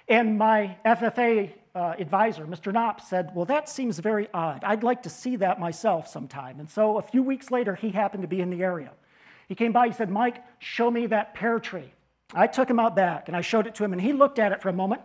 And 0.08 0.38
my 0.38 0.78
FFA 0.86 1.52
uh, 1.76 1.96
advisor, 2.00 2.46
Mr. 2.46 2.72
Knopp, 2.72 3.02
said, 3.02 3.32
Well, 3.34 3.46
that 3.46 3.68
seems 3.68 4.00
very 4.00 4.28
odd. 4.34 4.64
I'd 4.64 4.84
like 4.84 5.04
to 5.04 5.10
see 5.10 5.36
that 5.38 5.60
myself 5.60 6.08
sometime. 6.08 6.60
And 6.60 6.70
so 6.70 6.98
a 6.98 7.02
few 7.02 7.24
weeks 7.24 7.52
later, 7.52 7.76
he 7.76 7.90
happened 7.90 8.24
to 8.24 8.28
be 8.28 8.42
in 8.42 8.50
the 8.50 8.64
area. 8.64 8.92
He 9.48 9.56
came 9.56 9.72
by, 9.72 9.88
he 9.88 9.94
said, 9.94 10.10
Mike, 10.10 10.44
show 10.60 10.90
me 10.90 11.08
that 11.08 11.34
pear 11.34 11.60
tree. 11.60 11.92
I 12.34 12.48
took 12.48 12.70
him 12.70 12.80
out 12.80 12.96
back 12.96 13.28
and 13.28 13.38
I 13.38 13.42
showed 13.42 13.68
it 13.68 13.76
to 13.76 13.84
him, 13.84 13.94
and 13.94 14.02
he 14.02 14.14
looked 14.14 14.40
at 14.40 14.52
it 14.52 14.62
for 14.62 14.70
a 14.70 14.74
moment. 14.74 15.02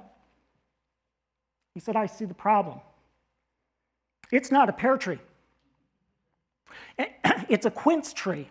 He 1.75 1.81
said, 1.81 1.97
I 1.97 2.07
see 2.07 2.25
the 2.25 2.35
problem. 2.35 2.81
It's 4.31 4.51
not 4.51 4.69
a 4.69 4.73
pear 4.73 4.97
tree, 4.97 5.19
it's 7.49 7.67
a 7.67 7.71
quince 7.71 8.13
tree. 8.13 8.49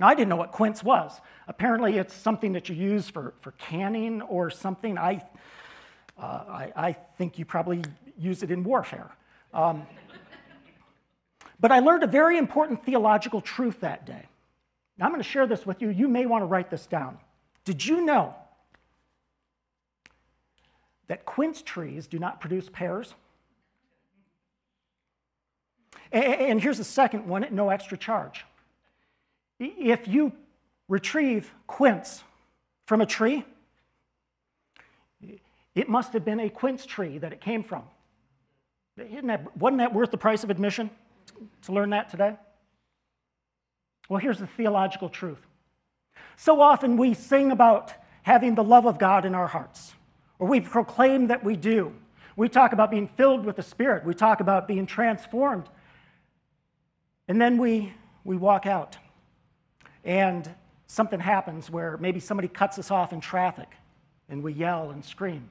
Now, 0.00 0.08
I 0.08 0.14
didn't 0.14 0.30
know 0.30 0.36
what 0.36 0.52
quince 0.52 0.82
was. 0.82 1.20
Apparently, 1.46 1.98
it's 1.98 2.14
something 2.14 2.52
that 2.52 2.68
you 2.68 2.74
use 2.74 3.08
for, 3.08 3.34
for 3.40 3.52
canning 3.52 4.22
or 4.22 4.50
something. 4.50 4.98
I, 4.98 5.22
uh, 6.18 6.22
I, 6.22 6.72
I, 6.76 6.92
think 7.18 7.38
you 7.38 7.44
probably 7.44 7.82
use 8.18 8.42
it 8.42 8.50
in 8.50 8.64
warfare. 8.64 9.10
Um, 9.52 9.86
but 11.60 11.70
I 11.70 11.78
learned 11.80 12.02
a 12.02 12.08
very 12.08 12.38
important 12.38 12.84
theological 12.84 13.40
truth 13.40 13.80
that 13.80 14.06
day. 14.06 14.26
Now, 14.98 15.06
I'm 15.06 15.12
going 15.12 15.22
to 15.22 15.28
share 15.28 15.46
this 15.46 15.66
with 15.66 15.82
you. 15.82 15.90
You 15.90 16.08
may 16.08 16.26
want 16.26 16.42
to 16.42 16.46
write 16.46 16.70
this 16.70 16.86
down. 16.86 17.18
Did 17.64 17.84
you 17.84 18.04
know 18.04 18.34
that 21.06 21.24
quince 21.24 21.62
trees 21.62 22.06
do 22.06 22.18
not 22.18 22.40
produce 22.40 22.68
pears? 22.68 23.14
And 26.12 26.60
here's 26.60 26.78
the 26.78 26.84
second 26.84 27.26
one 27.26 27.42
at 27.42 27.52
no 27.52 27.70
extra 27.70 27.96
charge. 27.96 28.44
If 29.58 30.06
you 30.06 30.32
retrieve 30.88 31.50
quince 31.66 32.22
from 32.86 33.00
a 33.00 33.06
tree, 33.06 33.44
it 35.74 35.88
must 35.88 36.12
have 36.12 36.24
been 36.24 36.40
a 36.40 36.50
quince 36.50 36.84
tree 36.84 37.18
that 37.18 37.32
it 37.32 37.40
came 37.40 37.62
from. 37.62 37.84
That, 38.96 39.56
wasn't 39.56 39.78
that 39.78 39.94
worth 39.94 40.10
the 40.10 40.18
price 40.18 40.44
of 40.44 40.50
admission 40.50 40.90
to 41.62 41.72
learn 41.72 41.90
that 41.90 42.10
today? 42.10 42.36
Well, 44.08 44.20
here's 44.20 44.38
the 44.38 44.46
theological 44.46 45.08
truth. 45.08 45.38
So 46.36 46.60
often 46.60 46.98
we 46.98 47.14
sing 47.14 47.52
about 47.52 47.94
having 48.22 48.54
the 48.54 48.64
love 48.64 48.86
of 48.86 48.98
God 48.98 49.24
in 49.24 49.34
our 49.34 49.46
hearts, 49.46 49.94
or 50.38 50.46
we 50.46 50.60
proclaim 50.60 51.28
that 51.28 51.42
we 51.42 51.56
do. 51.56 51.94
We 52.36 52.48
talk 52.48 52.72
about 52.72 52.90
being 52.90 53.08
filled 53.08 53.46
with 53.46 53.56
the 53.56 53.62
Spirit, 53.62 54.04
we 54.04 54.12
talk 54.12 54.40
about 54.40 54.68
being 54.68 54.84
transformed. 54.84 55.68
And 57.32 57.40
then 57.40 57.56
we, 57.56 57.94
we 58.24 58.36
walk 58.36 58.66
out 58.66 58.98
and 60.04 60.54
something 60.86 61.18
happens 61.18 61.70
where 61.70 61.96
maybe 61.96 62.20
somebody 62.20 62.46
cuts 62.46 62.78
us 62.78 62.90
off 62.90 63.14
in 63.14 63.22
traffic 63.22 63.70
and 64.28 64.42
we 64.42 64.52
yell 64.52 64.90
and 64.90 65.02
scream. 65.02 65.48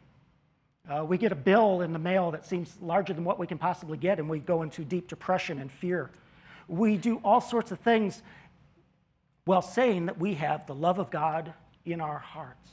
Uh, 0.88 1.03
we 1.03 1.17
get 1.17 1.31
a 1.31 1.35
bill 1.35 1.81
in 1.81 1.91
the 1.91 1.97
mail 1.97 2.29
that 2.29 2.45
seems 2.45 2.77
larger 2.83 3.13
than 3.13 3.23
what 3.23 3.39
we 3.39 3.47
can 3.47 3.57
possibly 3.57 3.97
get, 3.97 4.19
and 4.19 4.29
we 4.29 4.38
go 4.38 4.61
into 4.61 4.83
deep 4.83 5.07
depression 5.07 5.57
and 5.57 5.71
fear. 5.71 6.11
We 6.67 6.97
do 6.97 7.19
all 7.23 7.41
sorts 7.41 7.71
of 7.71 7.79
things 7.79 8.21
while 9.45 9.63
saying 9.63 10.05
that 10.05 10.19
we 10.19 10.35
have 10.35 10.67
the 10.67 10.75
love 10.75 11.00
of 11.00 11.09
God 11.09 11.51
in 11.83 12.00
our 12.00 12.19
hearts. 12.19 12.69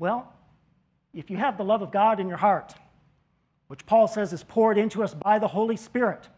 Well, 0.00 0.32
if 1.14 1.30
you 1.30 1.36
have 1.36 1.56
the 1.56 1.64
love 1.64 1.80
of 1.80 1.92
God 1.92 2.18
in 2.18 2.26
your 2.26 2.38
heart, 2.38 2.74
which 3.68 3.86
Paul 3.86 4.08
says 4.08 4.32
is 4.32 4.42
poured 4.42 4.78
into 4.78 5.04
us 5.04 5.14
by 5.14 5.38
the 5.38 5.46
Holy 5.46 5.76
Spirit, 5.76 6.28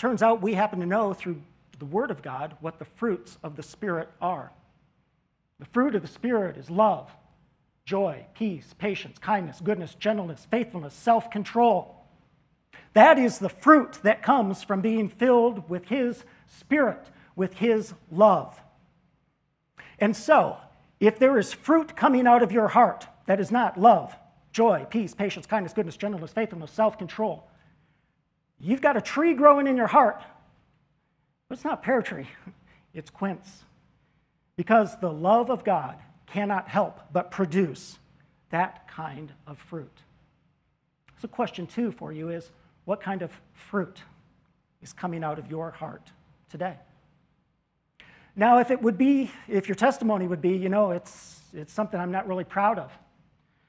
turns 0.00 0.22
out 0.22 0.40
we 0.40 0.54
happen 0.54 0.80
to 0.80 0.86
know 0.86 1.12
through 1.12 1.40
the 1.78 1.84
Word 1.84 2.10
of 2.10 2.22
God 2.22 2.56
what 2.60 2.78
the 2.78 2.86
fruits 2.86 3.36
of 3.42 3.54
the 3.54 3.62
Spirit 3.62 4.08
are. 4.20 4.50
The 5.58 5.66
fruit 5.66 5.94
of 5.94 6.00
the 6.00 6.08
Spirit 6.08 6.56
is 6.56 6.70
love, 6.70 7.10
joy, 7.84 8.24
peace, 8.34 8.74
patience, 8.78 9.18
kindness, 9.18 9.60
goodness, 9.62 9.94
gentleness, 9.94 10.46
faithfulness, 10.50 10.94
self 10.94 11.30
control. 11.30 11.96
That 12.94 13.18
is 13.18 13.38
the 13.38 13.50
fruit 13.50 13.98
that 14.02 14.22
comes 14.22 14.62
from 14.62 14.80
being 14.80 15.10
filled 15.10 15.68
with 15.68 15.88
His 15.88 16.24
Spirit, 16.48 17.06
with 17.36 17.52
His 17.54 17.92
love. 18.10 18.58
And 19.98 20.16
so, 20.16 20.56
if 20.98 21.18
there 21.18 21.38
is 21.38 21.52
fruit 21.52 21.94
coming 21.94 22.26
out 22.26 22.42
of 22.42 22.52
your 22.52 22.68
heart 22.68 23.06
that 23.26 23.38
is 23.38 23.50
not 23.50 23.78
love, 23.78 24.16
joy, 24.50 24.86
peace, 24.88 25.12
patience, 25.12 25.44
kindness, 25.44 25.74
goodness, 25.74 25.98
gentleness, 25.98 26.32
faithfulness, 26.32 26.70
self 26.70 26.96
control, 26.96 27.49
you've 28.60 28.80
got 28.80 28.96
a 28.96 29.00
tree 29.00 29.34
growing 29.34 29.66
in 29.66 29.76
your 29.76 29.86
heart 29.86 30.22
but 31.50 31.58
it's 31.58 31.64
not 31.64 31.82
pear 31.82 32.00
tree, 32.00 32.28
it's 32.94 33.10
quince. 33.10 33.64
Because 34.56 34.96
the 35.00 35.10
love 35.10 35.50
of 35.50 35.64
God 35.64 35.98
cannot 36.26 36.68
help 36.68 37.00
but 37.12 37.32
produce 37.32 37.98
that 38.50 38.86
kind 38.86 39.32
of 39.48 39.58
fruit. 39.58 39.90
So, 41.20 41.26
question 41.26 41.66
two 41.66 41.90
for 41.90 42.12
you 42.12 42.28
is 42.28 42.50
what 42.84 43.00
kind 43.00 43.22
of 43.22 43.32
fruit 43.52 43.98
is 44.80 44.92
coming 44.92 45.24
out 45.24 45.40
of 45.40 45.50
your 45.50 45.72
heart 45.72 46.08
today? 46.48 46.76
Now, 48.36 48.58
if 48.58 48.70
it 48.70 48.80
would 48.80 48.96
be, 48.96 49.32
if 49.48 49.68
your 49.68 49.74
testimony 49.74 50.28
would 50.28 50.40
be, 50.40 50.50
you 50.50 50.68
know, 50.68 50.92
it's, 50.92 51.40
it's 51.52 51.72
something 51.72 51.98
I'm 51.98 52.12
not 52.12 52.28
really 52.28 52.44
proud 52.44 52.78
of. 52.78 52.92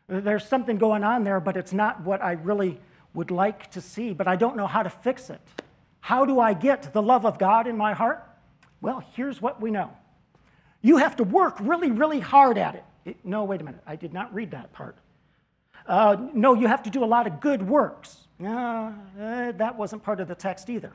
There's 0.07 0.47
something 0.47 0.77
going 0.77 1.03
on 1.03 1.23
there, 1.23 1.39
but 1.39 1.57
it's 1.57 1.73
not 1.73 2.01
what 2.01 2.21
I 2.21 2.33
really 2.33 2.79
would 3.13 3.31
like 3.31 3.71
to 3.71 3.81
see, 3.81 4.13
but 4.13 4.27
I 4.27 4.35
don't 4.35 4.55
know 4.55 4.67
how 4.67 4.83
to 4.83 4.89
fix 4.89 5.29
it. 5.29 5.41
How 5.99 6.25
do 6.25 6.39
I 6.39 6.53
get 6.53 6.93
the 6.93 7.01
love 7.01 7.25
of 7.25 7.37
God 7.37 7.67
in 7.67 7.77
my 7.77 7.93
heart? 7.93 8.27
Well, 8.79 9.03
here's 9.13 9.41
what 9.41 9.61
we 9.61 9.71
know 9.71 9.91
you 10.81 10.97
have 10.97 11.15
to 11.17 11.23
work 11.23 11.57
really, 11.59 11.91
really 11.91 12.19
hard 12.19 12.57
at 12.57 12.75
it. 12.75 12.83
it 13.05 13.17
no, 13.23 13.43
wait 13.43 13.61
a 13.61 13.63
minute, 13.63 13.81
I 13.85 13.95
did 13.95 14.13
not 14.13 14.33
read 14.33 14.51
that 14.51 14.73
part. 14.73 14.97
Uh, 15.87 16.17
no, 16.33 16.53
you 16.53 16.67
have 16.67 16.83
to 16.83 16.89
do 16.89 17.03
a 17.03 17.05
lot 17.05 17.27
of 17.27 17.39
good 17.39 17.67
works. 17.67 18.27
Uh, 18.43 18.47
uh, 19.19 19.51
that 19.51 19.77
wasn't 19.77 20.03
part 20.03 20.19
of 20.19 20.27
the 20.27 20.35
text 20.35 20.69
either. 20.69 20.93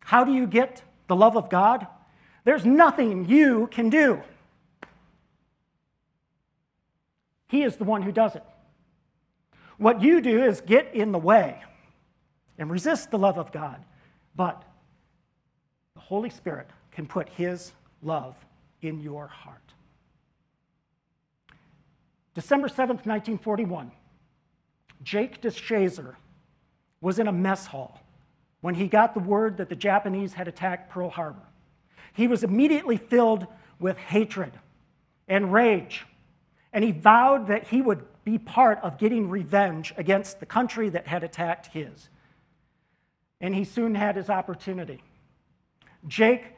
How 0.00 0.24
do 0.24 0.32
you 0.32 0.46
get 0.46 0.82
the 1.08 1.16
love 1.16 1.36
of 1.36 1.48
God? 1.48 1.86
There's 2.44 2.64
nothing 2.64 3.28
you 3.28 3.68
can 3.70 3.88
do. 3.90 4.20
He 7.48 7.62
is 7.62 7.76
the 7.76 7.84
one 7.84 8.02
who 8.02 8.12
does 8.12 8.34
it. 8.34 8.42
What 9.78 10.02
you 10.02 10.20
do 10.20 10.42
is 10.42 10.60
get 10.60 10.94
in 10.94 11.12
the 11.12 11.18
way 11.18 11.62
and 12.58 12.70
resist 12.70 13.10
the 13.10 13.18
love 13.18 13.38
of 13.38 13.52
God. 13.52 13.84
But 14.34 14.62
the 15.94 16.00
Holy 16.00 16.30
Spirit 16.30 16.68
can 16.90 17.06
put 17.06 17.28
His 17.30 17.72
love 18.02 18.36
in 18.80 19.00
your 19.00 19.26
heart. 19.26 19.58
December 22.34 22.68
7th, 22.68 23.04
1941, 23.06 23.92
Jake 25.02 25.42
DeShazer 25.42 26.14
was 27.00 27.18
in 27.18 27.28
a 27.28 27.32
mess 27.32 27.66
hall 27.66 28.00
when 28.62 28.74
he 28.74 28.86
got 28.86 29.12
the 29.12 29.20
word 29.20 29.58
that 29.58 29.68
the 29.68 29.76
Japanese 29.76 30.32
had 30.32 30.48
attacked 30.48 30.90
Pearl 30.90 31.10
Harbor. 31.10 31.42
He 32.14 32.28
was 32.28 32.44
immediately 32.44 32.96
filled 32.96 33.46
with 33.78 33.98
hatred 33.98 34.52
and 35.28 35.52
rage. 35.52 36.06
And 36.72 36.84
he 36.84 36.92
vowed 36.92 37.48
that 37.48 37.66
he 37.66 37.82
would 37.82 38.04
be 38.24 38.38
part 38.38 38.78
of 38.82 38.98
getting 38.98 39.28
revenge 39.28 39.92
against 39.96 40.40
the 40.40 40.46
country 40.46 40.88
that 40.90 41.06
had 41.06 41.24
attacked 41.24 41.66
his. 41.68 42.08
And 43.40 43.54
he 43.54 43.64
soon 43.64 43.94
had 43.94 44.16
his 44.16 44.30
opportunity. 44.30 45.02
Jake 46.06 46.54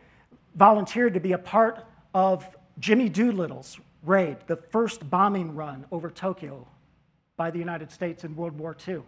volunteered 0.55 1.15
to 1.15 1.21
be 1.21 1.33
a 1.33 1.39
part 1.39 1.85
of 2.13 2.47
Jimmy 2.79 3.09
Doolittle's 3.09 3.79
raid, 4.03 4.37
the 4.47 4.57
first 4.57 5.09
bombing 5.09 5.55
run 5.55 5.87
over 5.91 6.11
Tokyo 6.11 6.67
by 7.37 7.51
the 7.51 7.59
United 7.59 7.91
States 7.91 8.25
in 8.25 8.37
World 8.37 8.59
War 8.59 8.77
II. 8.87 9.03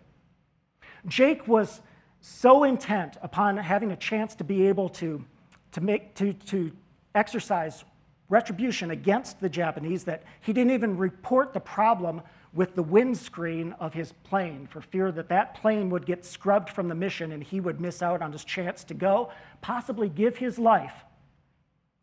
Jake 1.07 1.47
was 1.47 1.81
so 2.21 2.65
intent 2.65 3.17
upon 3.23 3.57
having 3.57 3.93
a 3.93 3.97
chance 3.97 4.35
to 4.37 4.45
be 4.45 4.67
able 4.67 4.89
to, 4.89 5.25
to, 5.73 5.81
make, 5.81 6.15
to, 6.15 6.33
to 6.33 6.73
exercise 7.15 7.85
retribution 8.29 8.91
against 8.91 9.41
the 9.41 9.49
Japanese 9.49 10.05
that 10.05 10.25
he 10.41 10.53
didn't 10.53 10.73
even 10.73 10.97
report 10.97 11.53
the 11.53 11.61
problem 11.61 12.23
with 12.53 12.75
the 12.75 12.83
windscreen 12.83 13.73
of 13.81 13.93
his 13.93 14.13
plane 14.25 14.67
for 14.71 14.81
fear 14.81 15.13
that 15.13 15.29
that 15.29 15.55
plane 15.55 15.91
would 15.91 16.07
get 16.07 16.25
scrubbed 16.25 16.71
from 16.71 16.89
the 16.89 16.95
mission 16.95 17.33
and 17.33 17.43
he 17.43 17.61
would 17.61 17.81
miss 17.81 18.03
out 18.03 18.23
on 18.23 18.33
his 18.33 18.45
chance 18.45 18.85
to 18.85 18.95
go, 18.95 19.31
possibly 19.61 20.09
give 20.09 20.37
his 20.37 20.59
life 20.59 20.95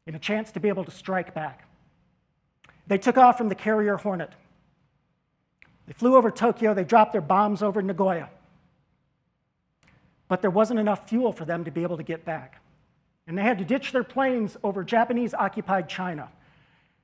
in 0.06 0.16
a 0.16 0.20
chance 0.20 0.52
to 0.52 0.60
be 0.60 0.70
able 0.70 0.84
to 0.86 0.92
strike 0.92 1.34
back. 1.34 1.68
They 2.88 2.98
took 2.98 3.18
off 3.18 3.38
from 3.38 3.50
the 3.50 3.56
carrier 3.56 3.98
Hornet. 3.98 4.32
They 5.88 5.94
flew 5.94 6.16
over 6.16 6.32
Tokyo, 6.32 6.74
they 6.74 6.84
dropped 6.84 7.12
their 7.12 7.22
bombs 7.22 7.62
over 7.62 7.82
Nagoya. 7.82 8.30
But 10.28 10.42
there 10.42 10.52
wasn't 10.52 10.80
enough 10.80 11.10
fuel 11.10 11.32
for 11.32 11.46
them 11.46 11.66
to 11.66 11.72
be 11.72 11.84
able 11.84 11.98
to 11.98 12.04
get 12.04 12.26
back. 12.26 12.62
And 13.28 13.38
they 13.38 13.42
had 13.42 13.58
to 13.60 13.66
ditch 13.66 13.92
their 13.92 14.04
planes 14.04 14.58
over 14.64 14.84
Japanese 14.84 15.34
occupied 15.34 15.88
China. 15.88 16.30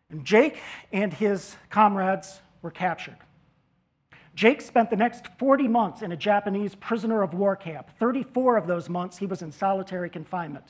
And 0.10 0.26
Jake 0.26 0.60
and 0.92 1.14
his 1.14 1.56
comrades 1.70 2.42
were 2.62 2.72
captured. 2.72 3.18
Jake 4.40 4.62
spent 4.62 4.90
the 4.90 4.96
next 4.96 5.28
40 5.38 5.68
months 5.68 6.02
in 6.02 6.14
a 6.14 6.16
Japanese 6.16 6.74
prisoner 6.74 7.24
of 7.24 7.34
war 7.34 7.58
camp. 7.58 7.90
34 8.00 8.56
of 8.56 8.68
those 8.68 8.88
months 8.88 9.18
he 9.18 9.26
was 9.26 9.42
in 9.42 9.52
solitary 9.52 10.10
confinement. 10.10 10.64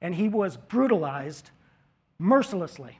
And 0.00 0.14
he 0.14 0.30
was 0.30 0.56
brutalized 0.56 1.50
mercilessly. 2.18 2.98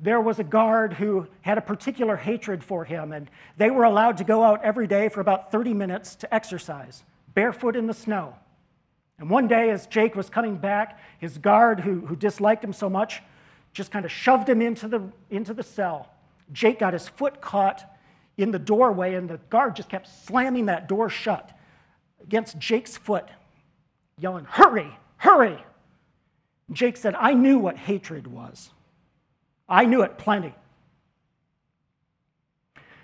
There 0.00 0.20
was 0.20 0.38
a 0.38 0.44
guard 0.44 0.92
who 0.92 1.26
had 1.40 1.58
a 1.58 1.60
particular 1.60 2.14
hatred 2.14 2.62
for 2.62 2.84
him, 2.84 3.10
and 3.10 3.28
they 3.56 3.68
were 3.68 3.82
allowed 3.82 4.18
to 4.18 4.24
go 4.24 4.44
out 4.44 4.62
every 4.62 4.86
day 4.86 5.08
for 5.08 5.20
about 5.20 5.50
30 5.50 5.74
minutes 5.74 6.14
to 6.14 6.32
exercise, 6.32 7.02
barefoot 7.34 7.74
in 7.74 7.88
the 7.88 7.94
snow. 7.94 8.36
And 9.18 9.28
one 9.28 9.48
day, 9.48 9.70
as 9.70 9.88
Jake 9.88 10.14
was 10.14 10.30
coming 10.30 10.54
back, 10.54 11.00
his 11.18 11.36
guard, 11.36 11.80
who, 11.80 12.06
who 12.06 12.14
disliked 12.14 12.62
him 12.62 12.74
so 12.74 12.88
much, 12.88 13.22
just 13.72 13.90
kind 13.90 14.04
of 14.04 14.12
shoved 14.12 14.48
him 14.48 14.62
into 14.62 14.86
the, 14.86 15.02
into 15.30 15.52
the 15.52 15.64
cell. 15.64 16.10
Jake 16.52 16.78
got 16.78 16.92
his 16.92 17.08
foot 17.08 17.40
caught 17.40 17.90
in 18.36 18.50
the 18.50 18.58
doorway, 18.58 19.14
and 19.14 19.28
the 19.28 19.38
guard 19.50 19.76
just 19.76 19.88
kept 19.88 20.08
slamming 20.26 20.66
that 20.66 20.88
door 20.88 21.08
shut 21.08 21.50
against 22.22 22.58
Jake's 22.58 22.96
foot, 22.96 23.28
yelling, 24.18 24.44
Hurry, 24.44 24.90
hurry! 25.16 25.58
Jake 26.72 26.96
said, 26.96 27.14
I 27.14 27.34
knew 27.34 27.58
what 27.58 27.76
hatred 27.76 28.26
was. 28.26 28.70
I 29.68 29.84
knew 29.84 30.02
it 30.02 30.18
plenty. 30.18 30.54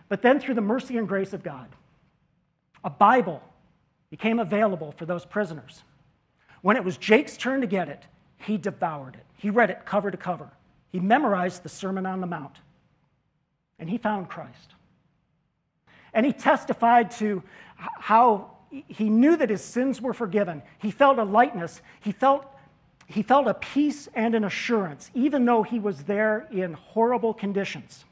But 0.08 0.22
then, 0.22 0.40
through 0.40 0.54
the 0.54 0.60
mercy 0.60 0.96
and 0.96 1.06
grace 1.06 1.32
of 1.32 1.42
God, 1.42 1.68
a 2.82 2.90
Bible 2.90 3.42
became 4.10 4.40
available 4.40 4.92
for 4.92 5.06
those 5.06 5.24
prisoners. 5.24 5.82
When 6.62 6.76
it 6.76 6.84
was 6.84 6.96
Jake's 6.96 7.36
turn 7.36 7.60
to 7.60 7.66
get 7.66 7.88
it, 7.88 8.02
he 8.38 8.56
devoured 8.56 9.14
it. 9.14 9.26
He 9.36 9.50
read 9.50 9.70
it 9.70 9.84
cover 9.84 10.10
to 10.10 10.16
cover. 10.16 10.50
He 10.90 10.98
memorized 10.98 11.62
the 11.62 11.68
Sermon 11.68 12.06
on 12.06 12.20
the 12.20 12.26
Mount. 12.26 12.56
And 13.78 13.88
he 13.88 13.98
found 13.98 14.28
Christ. 14.28 14.74
And 16.12 16.26
he 16.26 16.32
testified 16.32 17.10
to 17.12 17.42
how 17.76 18.50
he 18.88 19.08
knew 19.08 19.36
that 19.36 19.50
his 19.50 19.62
sins 19.62 20.00
were 20.00 20.12
forgiven. 20.12 20.62
He 20.78 20.90
felt 20.90 21.18
a 21.18 21.24
lightness. 21.24 21.82
He 22.00 22.12
felt, 22.12 22.46
he 23.06 23.22
felt 23.22 23.46
a 23.46 23.54
peace 23.54 24.08
and 24.14 24.34
an 24.34 24.44
assurance, 24.44 25.10
even 25.14 25.44
though 25.44 25.62
he 25.62 25.78
was 25.78 26.04
there 26.04 26.46
in 26.50 26.74
horrible 26.74 27.34
conditions. 27.34 28.04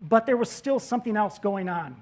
But 0.00 0.26
there 0.26 0.36
was 0.36 0.50
still 0.50 0.78
something 0.78 1.16
else 1.16 1.38
going 1.38 1.68
on. 1.68 1.96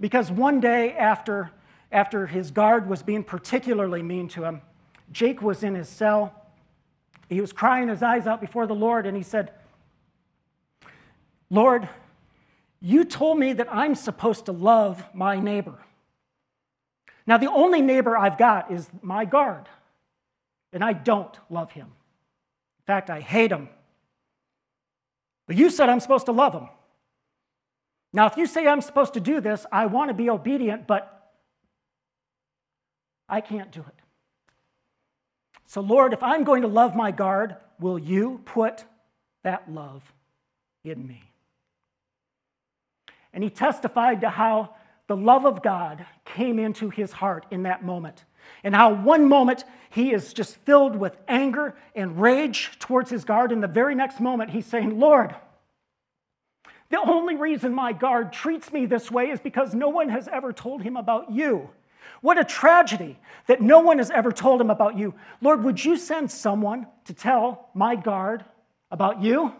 Because 0.00 0.30
one 0.30 0.60
day 0.60 0.92
after, 0.92 1.50
after 1.92 2.26
his 2.26 2.50
guard 2.50 2.88
was 2.88 3.02
being 3.02 3.22
particularly 3.22 4.02
mean 4.02 4.28
to 4.28 4.44
him, 4.44 4.62
Jake 5.12 5.42
was 5.42 5.62
in 5.62 5.74
his 5.74 5.88
cell. 5.88 6.34
He 7.28 7.40
was 7.40 7.52
crying 7.52 7.88
his 7.88 8.02
eyes 8.02 8.26
out 8.26 8.40
before 8.40 8.66
the 8.66 8.74
Lord, 8.74 9.06
and 9.06 9.16
he 9.16 9.22
said, 9.22 9.52
Lord, 11.50 11.88
you 12.84 13.06
told 13.06 13.38
me 13.38 13.54
that 13.54 13.72
I'm 13.72 13.94
supposed 13.94 14.44
to 14.44 14.52
love 14.52 15.02
my 15.14 15.40
neighbor. 15.40 15.78
Now, 17.26 17.38
the 17.38 17.50
only 17.50 17.80
neighbor 17.80 18.14
I've 18.14 18.36
got 18.36 18.70
is 18.70 18.90
my 19.00 19.24
guard, 19.24 19.70
and 20.70 20.84
I 20.84 20.92
don't 20.92 21.34
love 21.48 21.72
him. 21.72 21.86
In 21.86 22.84
fact, 22.86 23.08
I 23.08 23.20
hate 23.20 23.50
him. 23.50 23.70
But 25.46 25.56
you 25.56 25.70
said 25.70 25.88
I'm 25.88 26.00
supposed 26.00 26.26
to 26.26 26.32
love 26.32 26.52
him. 26.52 26.68
Now, 28.12 28.26
if 28.26 28.36
you 28.36 28.44
say 28.46 28.66
I'm 28.66 28.82
supposed 28.82 29.14
to 29.14 29.20
do 29.20 29.40
this, 29.40 29.64
I 29.72 29.86
want 29.86 30.10
to 30.10 30.14
be 30.14 30.28
obedient, 30.28 30.86
but 30.86 31.32
I 33.30 33.40
can't 33.40 33.72
do 33.72 33.80
it. 33.80 34.02
So, 35.66 35.80
Lord, 35.80 36.12
if 36.12 36.22
I'm 36.22 36.44
going 36.44 36.60
to 36.62 36.68
love 36.68 36.94
my 36.94 37.12
guard, 37.12 37.56
will 37.80 37.98
you 37.98 38.42
put 38.44 38.84
that 39.42 39.72
love 39.72 40.02
in 40.84 41.06
me? 41.06 41.22
And 43.34 43.44
he 43.44 43.50
testified 43.50 44.22
to 44.22 44.30
how 44.30 44.74
the 45.08 45.16
love 45.16 45.44
of 45.44 45.62
God 45.62 46.06
came 46.24 46.58
into 46.58 46.88
his 46.88 47.12
heart 47.12 47.44
in 47.50 47.64
that 47.64 47.84
moment. 47.84 48.24
And 48.62 48.74
how 48.74 48.94
one 48.94 49.28
moment 49.28 49.64
he 49.90 50.12
is 50.12 50.32
just 50.32 50.56
filled 50.58 50.96
with 50.96 51.16
anger 51.28 51.74
and 51.94 52.20
rage 52.20 52.78
towards 52.78 53.10
his 53.10 53.24
guard, 53.24 53.52
and 53.52 53.62
the 53.62 53.68
very 53.68 53.94
next 53.94 54.20
moment 54.20 54.50
he's 54.50 54.66
saying, 54.66 54.98
Lord, 54.98 55.34
the 56.90 57.00
only 57.00 57.36
reason 57.36 57.74
my 57.74 57.92
guard 57.92 58.32
treats 58.32 58.72
me 58.72 58.86
this 58.86 59.10
way 59.10 59.30
is 59.30 59.40
because 59.40 59.74
no 59.74 59.88
one 59.88 60.08
has 60.08 60.28
ever 60.28 60.52
told 60.52 60.82
him 60.82 60.96
about 60.96 61.32
you. 61.32 61.70
What 62.20 62.38
a 62.38 62.44
tragedy 62.44 63.18
that 63.46 63.60
no 63.60 63.80
one 63.80 63.98
has 63.98 64.10
ever 64.10 64.32
told 64.32 64.60
him 64.60 64.70
about 64.70 64.96
you. 64.96 65.14
Lord, 65.40 65.64
would 65.64 65.84
you 65.84 65.96
send 65.96 66.30
someone 66.30 66.86
to 67.06 67.14
tell 67.14 67.68
my 67.74 67.96
guard 67.96 68.44
about 68.90 69.22
you? 69.22 69.52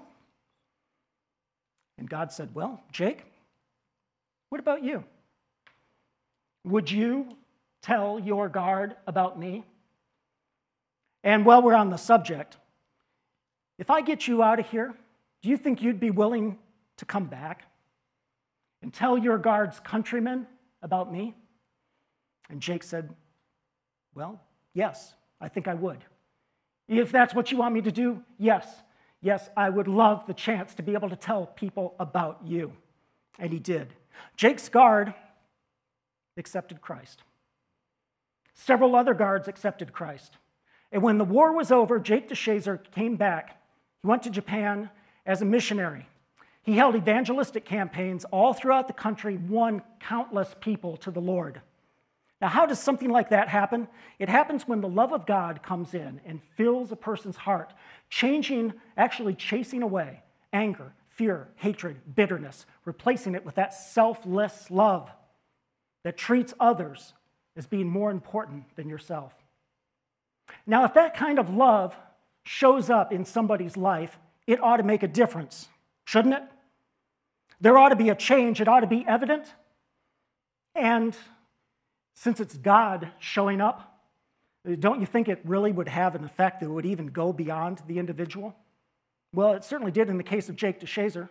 And 1.98 2.08
God 2.08 2.32
said, 2.32 2.54
Well, 2.54 2.80
Jake, 2.92 3.24
what 4.54 4.60
about 4.60 4.84
you? 4.84 5.02
Would 6.62 6.88
you 6.88 7.26
tell 7.82 8.20
your 8.20 8.48
guard 8.48 8.94
about 9.04 9.36
me? 9.36 9.64
And 11.24 11.44
while 11.44 11.60
we're 11.60 11.74
on 11.74 11.90
the 11.90 11.96
subject, 11.96 12.56
if 13.78 13.90
I 13.90 14.00
get 14.00 14.28
you 14.28 14.44
out 14.44 14.60
of 14.60 14.70
here, 14.70 14.94
do 15.42 15.48
you 15.48 15.56
think 15.56 15.82
you'd 15.82 15.98
be 15.98 16.12
willing 16.12 16.56
to 16.98 17.04
come 17.04 17.24
back 17.24 17.64
and 18.80 18.94
tell 18.94 19.18
your 19.18 19.38
guard's 19.38 19.80
countrymen 19.80 20.46
about 20.82 21.10
me? 21.10 21.34
And 22.48 22.60
Jake 22.60 22.84
said, 22.84 23.12
Well, 24.14 24.40
yes, 24.72 25.14
I 25.40 25.48
think 25.48 25.66
I 25.66 25.74
would. 25.74 26.04
If 26.86 27.10
that's 27.10 27.34
what 27.34 27.50
you 27.50 27.58
want 27.58 27.74
me 27.74 27.80
to 27.80 27.90
do, 27.90 28.22
yes, 28.38 28.68
yes, 29.20 29.50
I 29.56 29.68
would 29.68 29.88
love 29.88 30.28
the 30.28 30.34
chance 30.34 30.74
to 30.74 30.84
be 30.84 30.92
able 30.92 31.10
to 31.10 31.16
tell 31.16 31.44
people 31.44 31.96
about 31.98 32.42
you. 32.44 32.72
And 33.36 33.52
he 33.52 33.58
did. 33.58 33.92
Jake's 34.36 34.68
guard 34.68 35.14
accepted 36.36 36.80
Christ. 36.80 37.22
Several 38.54 38.94
other 38.94 39.14
guards 39.14 39.48
accepted 39.48 39.92
Christ. 39.92 40.36
And 40.92 41.02
when 41.02 41.18
the 41.18 41.24
war 41.24 41.52
was 41.52 41.72
over, 41.72 41.98
Jake 41.98 42.28
DeShazer 42.28 42.78
came 42.92 43.16
back. 43.16 43.60
He 44.02 44.08
went 44.08 44.22
to 44.24 44.30
Japan 44.30 44.90
as 45.26 45.42
a 45.42 45.44
missionary. 45.44 46.06
He 46.62 46.74
held 46.74 46.94
evangelistic 46.94 47.64
campaigns 47.64 48.24
all 48.26 48.54
throughout 48.54 48.86
the 48.86 48.94
country, 48.94 49.36
won 49.36 49.82
countless 50.00 50.54
people 50.60 50.96
to 50.98 51.10
the 51.10 51.20
Lord. 51.20 51.60
Now, 52.40 52.48
how 52.48 52.66
does 52.66 52.78
something 52.78 53.10
like 53.10 53.30
that 53.30 53.48
happen? 53.48 53.88
It 54.18 54.28
happens 54.28 54.68
when 54.68 54.80
the 54.80 54.88
love 54.88 55.12
of 55.12 55.26
God 55.26 55.62
comes 55.62 55.94
in 55.94 56.20
and 56.24 56.40
fills 56.56 56.92
a 56.92 56.96
person's 56.96 57.36
heart, 57.36 57.72
changing, 58.08 58.72
actually 58.96 59.34
chasing 59.34 59.82
away 59.82 60.22
anger, 60.52 60.92
fear, 61.16 61.48
hatred, 61.56 62.14
bitterness, 62.14 62.66
replacing 62.84 63.34
it 63.34 63.44
with 63.44 63.54
that 63.54 63.72
selfless 63.72 64.70
love 64.70 65.10
that 66.02 66.16
treats 66.16 66.52
others 66.60 67.12
as 67.56 67.66
being 67.66 67.88
more 67.88 68.10
important 68.10 68.64
than 68.76 68.88
yourself. 68.88 69.32
Now, 70.66 70.84
if 70.84 70.94
that 70.94 71.16
kind 71.16 71.38
of 71.38 71.50
love 71.50 71.96
shows 72.44 72.90
up 72.90 73.12
in 73.12 73.24
somebody's 73.24 73.76
life, 73.76 74.18
it 74.46 74.62
ought 74.62 74.78
to 74.78 74.82
make 74.82 75.02
a 75.02 75.08
difference, 75.08 75.68
shouldn't 76.04 76.34
it? 76.34 76.42
There 77.60 77.78
ought 77.78 77.90
to 77.90 77.96
be 77.96 78.10
a 78.10 78.14
change, 78.14 78.60
it 78.60 78.68
ought 78.68 78.80
to 78.80 78.86
be 78.86 79.04
evident. 79.06 79.46
And 80.74 81.16
since 82.14 82.40
it's 82.40 82.56
God 82.56 83.10
showing 83.18 83.60
up, 83.60 83.90
don't 84.80 85.00
you 85.00 85.06
think 85.06 85.28
it 85.28 85.40
really 85.44 85.72
would 85.72 85.88
have 85.88 86.14
an 86.14 86.24
effect 86.24 86.60
that 86.60 86.70
would 86.70 86.86
even 86.86 87.06
go 87.06 87.32
beyond 87.32 87.82
the 87.86 87.98
individual? 87.98 88.54
Well, 89.34 89.54
it 89.54 89.64
certainly 89.64 89.90
did 89.90 90.08
in 90.08 90.16
the 90.16 90.22
case 90.22 90.48
of 90.48 90.54
Jake 90.54 90.80
DeShazer. 90.80 91.28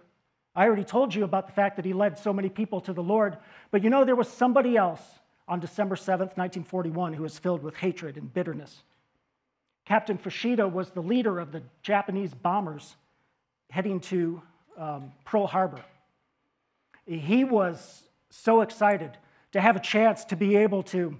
I 0.55 0.65
already 0.65 0.83
told 0.83 1.15
you 1.15 1.23
about 1.23 1.47
the 1.47 1.53
fact 1.53 1.77
that 1.77 1.85
he 1.85 1.93
led 1.93 2.17
so 2.17 2.33
many 2.33 2.49
people 2.49 2.81
to 2.81 2.93
the 2.93 3.01
Lord. 3.01 3.37
But 3.71 3.81
you 3.81 3.89
know, 3.89 4.03
there 4.03 4.15
was 4.15 4.27
somebody 4.27 4.75
else 4.75 5.01
on 5.47 5.61
December 5.61 5.95
7th, 5.95 6.37
1941, 6.37 7.13
who 7.13 7.23
was 7.23 7.39
filled 7.39 7.63
with 7.63 7.77
hatred 7.77 8.17
and 8.17 8.31
bitterness. 8.33 8.83
Captain 9.85 10.17
Fuchida 10.17 10.69
was 10.69 10.91
the 10.91 11.01
leader 11.01 11.39
of 11.39 11.51
the 11.51 11.63
Japanese 11.81 12.33
bombers 12.33 12.95
heading 13.69 13.99
to 14.01 14.41
um, 14.77 15.11
Pearl 15.25 15.47
Harbor. 15.47 15.81
He 17.05 17.43
was 17.43 18.03
so 18.29 18.61
excited 18.61 19.17
to 19.53 19.61
have 19.61 19.75
a 19.75 19.79
chance 19.79 20.25
to 20.25 20.35
be 20.35 20.57
able 20.57 20.83
to, 20.83 21.17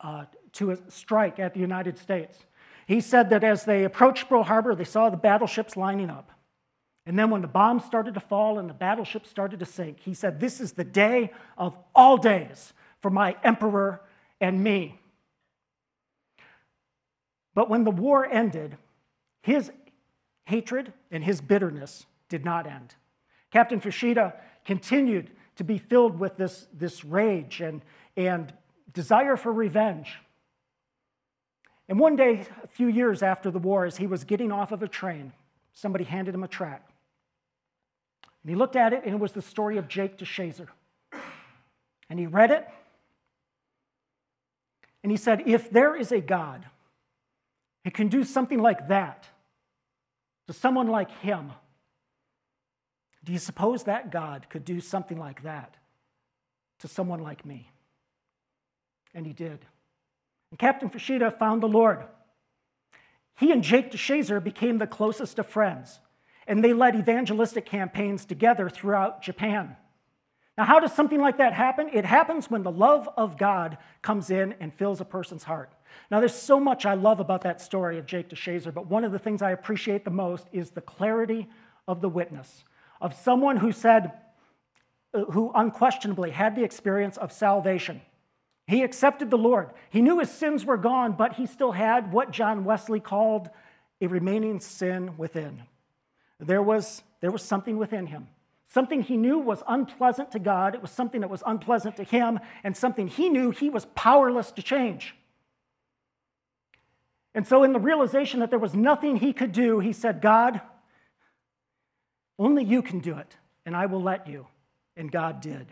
uh, 0.00 0.24
to 0.52 0.78
strike 0.88 1.38
at 1.38 1.54
the 1.54 1.60
United 1.60 1.98
States. 1.98 2.38
He 2.86 3.00
said 3.00 3.30
that 3.30 3.44
as 3.44 3.64
they 3.64 3.84
approached 3.84 4.28
Pearl 4.28 4.44
Harbor, 4.44 4.74
they 4.74 4.84
saw 4.84 5.10
the 5.10 5.16
battleships 5.16 5.76
lining 5.76 6.08
up. 6.08 6.30
And 7.04 7.18
then 7.18 7.30
when 7.30 7.42
the 7.42 7.48
bombs 7.48 7.84
started 7.84 8.14
to 8.14 8.20
fall 8.20 8.58
and 8.58 8.68
the 8.68 8.74
battleships 8.74 9.28
started 9.28 9.60
to 9.60 9.66
sink, 9.66 10.00
he 10.00 10.14
said, 10.14 10.40
This 10.40 10.60
is 10.60 10.72
the 10.72 10.84
day 10.84 11.32
of 11.58 11.76
all 11.94 12.16
days 12.16 12.72
for 13.00 13.10
my 13.10 13.36
emperor 13.44 14.00
and 14.40 14.62
me. 14.62 14.98
But 17.54 17.70
when 17.70 17.84
the 17.84 17.90
war 17.90 18.26
ended, 18.26 18.76
his 19.42 19.70
hatred 20.44 20.92
and 21.10 21.24
his 21.24 21.40
bitterness 21.40 22.06
did 22.28 22.44
not 22.44 22.66
end. 22.66 22.94
Captain 23.50 23.80
Fuchida 23.80 24.34
continued 24.64 25.30
to 25.56 25.64
be 25.64 25.78
filled 25.78 26.18
with 26.18 26.36
this, 26.36 26.66
this 26.72 27.04
rage 27.04 27.60
and, 27.60 27.82
and 28.16 28.52
desire 28.92 29.36
for 29.36 29.52
revenge. 29.52 30.18
And 31.88 32.00
one 32.00 32.16
day, 32.16 32.46
a 32.64 32.66
few 32.66 32.88
years 32.88 33.22
after 33.22 33.50
the 33.50 33.58
war, 33.58 33.84
as 33.84 33.96
he 33.96 34.06
was 34.06 34.24
getting 34.24 34.50
off 34.50 34.72
of 34.72 34.82
a 34.82 34.88
train, 34.88 35.32
somebody 35.72 36.04
handed 36.04 36.34
him 36.34 36.42
a 36.42 36.48
tract. 36.48 36.90
And 38.42 38.50
he 38.50 38.56
looked 38.56 38.76
at 38.76 38.92
it, 38.92 39.02
and 39.04 39.14
it 39.14 39.20
was 39.20 39.32
the 39.32 39.42
story 39.42 39.76
of 39.76 39.86
Jake 39.86 40.18
DeShazer. 40.18 40.68
And 42.08 42.18
he 42.18 42.26
read 42.26 42.50
it, 42.50 42.66
and 45.06 45.10
he 45.12 45.16
said, 45.16 45.44
If 45.46 45.70
there 45.70 45.94
is 45.94 46.10
a 46.10 46.20
God 46.20 46.66
who 47.84 47.92
can 47.92 48.08
do 48.08 48.24
something 48.24 48.58
like 48.58 48.88
that 48.88 49.28
to 50.48 50.52
someone 50.52 50.88
like 50.88 51.10
him, 51.20 51.52
do 53.22 53.32
you 53.32 53.38
suppose 53.38 53.84
that 53.84 54.10
God 54.10 54.46
could 54.50 54.64
do 54.64 54.80
something 54.80 55.16
like 55.16 55.44
that 55.44 55.76
to 56.80 56.88
someone 56.88 57.20
like 57.20 57.46
me? 57.46 57.70
And 59.14 59.24
he 59.24 59.32
did. 59.32 59.64
And 60.50 60.58
Captain 60.58 60.90
Fuchida 60.90 61.36
found 61.38 61.62
the 61.62 61.68
Lord. 61.68 62.04
He 63.36 63.52
and 63.52 63.62
Jake 63.62 63.92
DeShazer 63.92 64.42
became 64.42 64.78
the 64.78 64.86
closest 64.86 65.38
of 65.38 65.46
friends, 65.46 66.00
and 66.46 66.64
they 66.64 66.72
led 66.72 66.96
evangelistic 66.96 67.66
campaigns 67.66 68.24
together 68.24 68.68
throughout 68.68 69.22
Japan. 69.22 69.76
Now, 70.56 70.64
how 70.64 70.80
does 70.80 70.94
something 70.94 71.20
like 71.20 71.36
that 71.36 71.52
happen? 71.52 71.90
It 71.92 72.06
happens 72.06 72.50
when 72.50 72.62
the 72.62 72.70
love 72.70 73.08
of 73.16 73.36
God 73.36 73.76
comes 74.00 74.30
in 74.30 74.54
and 74.58 74.72
fills 74.72 75.02
a 75.02 75.04
person's 75.04 75.44
heart. 75.44 75.70
Now, 76.10 76.20
there's 76.20 76.34
so 76.34 76.58
much 76.58 76.86
I 76.86 76.94
love 76.94 77.20
about 77.20 77.42
that 77.42 77.60
story 77.60 77.98
of 77.98 78.06
Jake 78.06 78.30
DeShazer, 78.30 78.72
but 78.72 78.86
one 78.86 79.04
of 79.04 79.12
the 79.12 79.18
things 79.18 79.42
I 79.42 79.50
appreciate 79.50 80.04
the 80.04 80.10
most 80.10 80.46
is 80.52 80.70
the 80.70 80.80
clarity 80.80 81.48
of 81.86 82.00
the 82.00 82.08
witness 82.08 82.64
of 83.00 83.14
someone 83.14 83.56
who 83.56 83.72
said, 83.72 84.12
uh, 85.12 85.24
who 85.24 85.52
unquestionably 85.54 86.30
had 86.30 86.56
the 86.56 86.64
experience 86.64 87.16
of 87.16 87.32
salvation. 87.32 88.00
He 88.66 88.82
accepted 88.82 89.30
the 89.30 89.38
Lord. 89.38 89.70
He 89.90 90.02
knew 90.02 90.18
his 90.18 90.30
sins 90.30 90.64
were 90.64 90.76
gone, 90.76 91.12
but 91.12 91.34
he 91.34 91.46
still 91.46 91.72
had 91.72 92.12
what 92.12 92.32
John 92.32 92.64
Wesley 92.64 92.98
called 92.98 93.48
a 94.00 94.08
remaining 94.08 94.60
sin 94.60 95.16
within. 95.16 95.62
There 96.40 96.62
was, 96.62 97.02
there 97.20 97.30
was 97.30 97.42
something 97.42 97.78
within 97.78 98.06
him. 98.06 98.28
Something 98.68 99.02
he 99.02 99.16
knew 99.16 99.38
was 99.38 99.62
unpleasant 99.68 100.32
to 100.32 100.38
God. 100.38 100.74
It 100.74 100.82
was 100.82 100.90
something 100.90 101.20
that 101.20 101.30
was 101.30 101.42
unpleasant 101.46 101.96
to 101.96 102.02
him, 102.02 102.40
and 102.64 102.76
something 102.76 103.06
he 103.06 103.28
knew 103.28 103.52
he 103.52 103.70
was 103.70 103.86
powerless 103.94 104.50
to 104.52 104.62
change. 104.62 105.14
And 107.34 107.46
so, 107.46 107.62
in 107.62 107.72
the 107.72 107.78
realization 107.78 108.40
that 108.40 108.50
there 108.50 108.58
was 108.58 108.74
nothing 108.74 109.16
he 109.16 109.32
could 109.32 109.52
do, 109.52 109.78
he 109.78 109.92
said, 109.92 110.20
God, 110.20 110.60
only 112.38 112.64
you 112.64 112.82
can 112.82 112.98
do 112.98 113.16
it, 113.16 113.36
and 113.64 113.76
I 113.76 113.86
will 113.86 114.02
let 114.02 114.26
you. 114.26 114.46
And 114.96 115.12
God 115.12 115.40
did. 115.40 115.66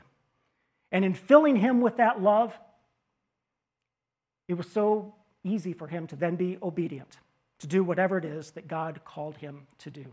And 0.92 1.04
in 1.04 1.14
filling 1.14 1.56
him 1.56 1.80
with 1.80 1.96
that 1.96 2.22
love, 2.22 2.56
it 4.48 4.54
was 4.54 4.68
so 4.68 5.14
easy 5.42 5.72
for 5.72 5.86
him 5.86 6.06
to 6.08 6.16
then 6.16 6.36
be 6.36 6.58
obedient, 6.62 7.18
to 7.60 7.66
do 7.66 7.84
whatever 7.84 8.18
it 8.18 8.24
is 8.24 8.52
that 8.52 8.68
God 8.68 9.00
called 9.04 9.36
him 9.36 9.66
to 9.78 9.90
do. 9.90 10.06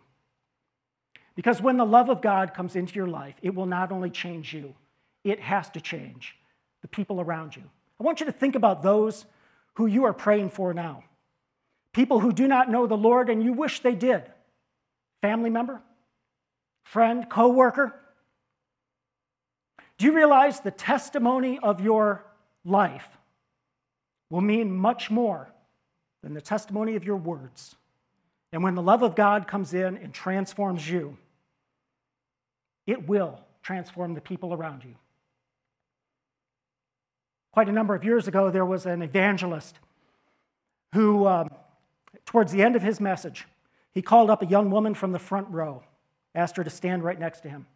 Because 1.36 1.62
when 1.62 1.78
the 1.78 1.86
love 1.86 2.10
of 2.10 2.22
God 2.22 2.54
comes 2.54 2.76
into 2.76 2.96
your 2.96 3.08
life, 3.08 3.36
it 3.42 3.56
will 3.56 3.66
not 3.66 3.92
only 3.92 4.10
change 4.10 4.54
you, 4.54 4.76
it 5.24 5.40
has 5.40 5.70
to 5.72 5.82
change 5.82 6.36
the 6.82 6.88
people 6.88 7.22
around 7.22 7.56
you. 7.56 7.64
I 8.00 8.04
want 8.04 8.20
you 8.20 8.26
to 8.26 8.32
think 8.32 8.56
about 8.56 8.84
those 8.84 9.26
who 9.76 9.86
you 9.86 10.06
are 10.06 10.14
praying 10.14 10.50
for 10.50 10.74
now. 10.74 11.04
People 11.94 12.20
who 12.20 12.32
do 12.32 12.48
not 12.48 12.70
know 12.70 12.88
the 12.88 12.98
Lord 12.98 13.30
and 13.30 13.44
you 13.44 13.54
wish 13.54 13.80
they 13.80 13.96
did. 13.96 14.24
Family 15.22 15.50
member, 15.50 15.82
friend, 16.84 17.30
coworker. 17.30 17.96
Do 19.98 20.06
you 20.06 20.14
realize 20.14 20.60
the 20.60 20.72
testimony 20.72 21.60
of 21.62 21.80
your 21.82 22.26
life 22.66 23.08
will 24.32 24.42
mean 24.42 24.72
much 24.72 25.12
more 25.12 25.54
than 26.24 26.34
the 26.34 26.42
testimony 26.42 26.96
of 26.96 27.04
your 27.04 27.18
words? 27.18 27.76
And 28.52 28.64
when 28.64 28.74
the 28.74 28.82
love 28.82 29.04
of 29.04 29.16
God 29.16 29.48
comes 29.48 29.74
in 29.76 29.98
and 29.98 30.14
transforms 30.14 30.90
you, 30.90 31.18
it 32.88 33.08
will 33.08 33.40
transform 33.62 34.16
the 34.16 34.22
people 34.22 34.54
around 34.54 34.84
you. 34.84 34.96
Quite 37.52 37.70
a 37.70 37.72
number 37.72 37.94
of 37.94 38.04
years 38.04 38.28
ago, 38.28 38.50
there 38.50 38.66
was 38.66 38.86
an 38.86 39.02
evangelist 39.02 39.78
who, 40.94 41.28
um, 41.28 41.50
towards 42.26 42.52
the 42.52 42.64
end 42.64 42.76
of 42.76 42.82
his 42.82 43.00
message, 43.00 43.46
he 43.94 44.02
called 44.02 44.30
up 44.30 44.42
a 44.42 44.46
young 44.46 44.72
woman 44.72 44.94
from 44.94 45.12
the 45.12 45.20
front 45.20 45.48
row, 45.50 45.84
asked 46.34 46.56
her 46.56 46.64
to 46.64 46.70
stand 46.70 47.04
right 47.04 47.20
next 47.20 47.42
to 47.42 47.50
him. 47.50 47.68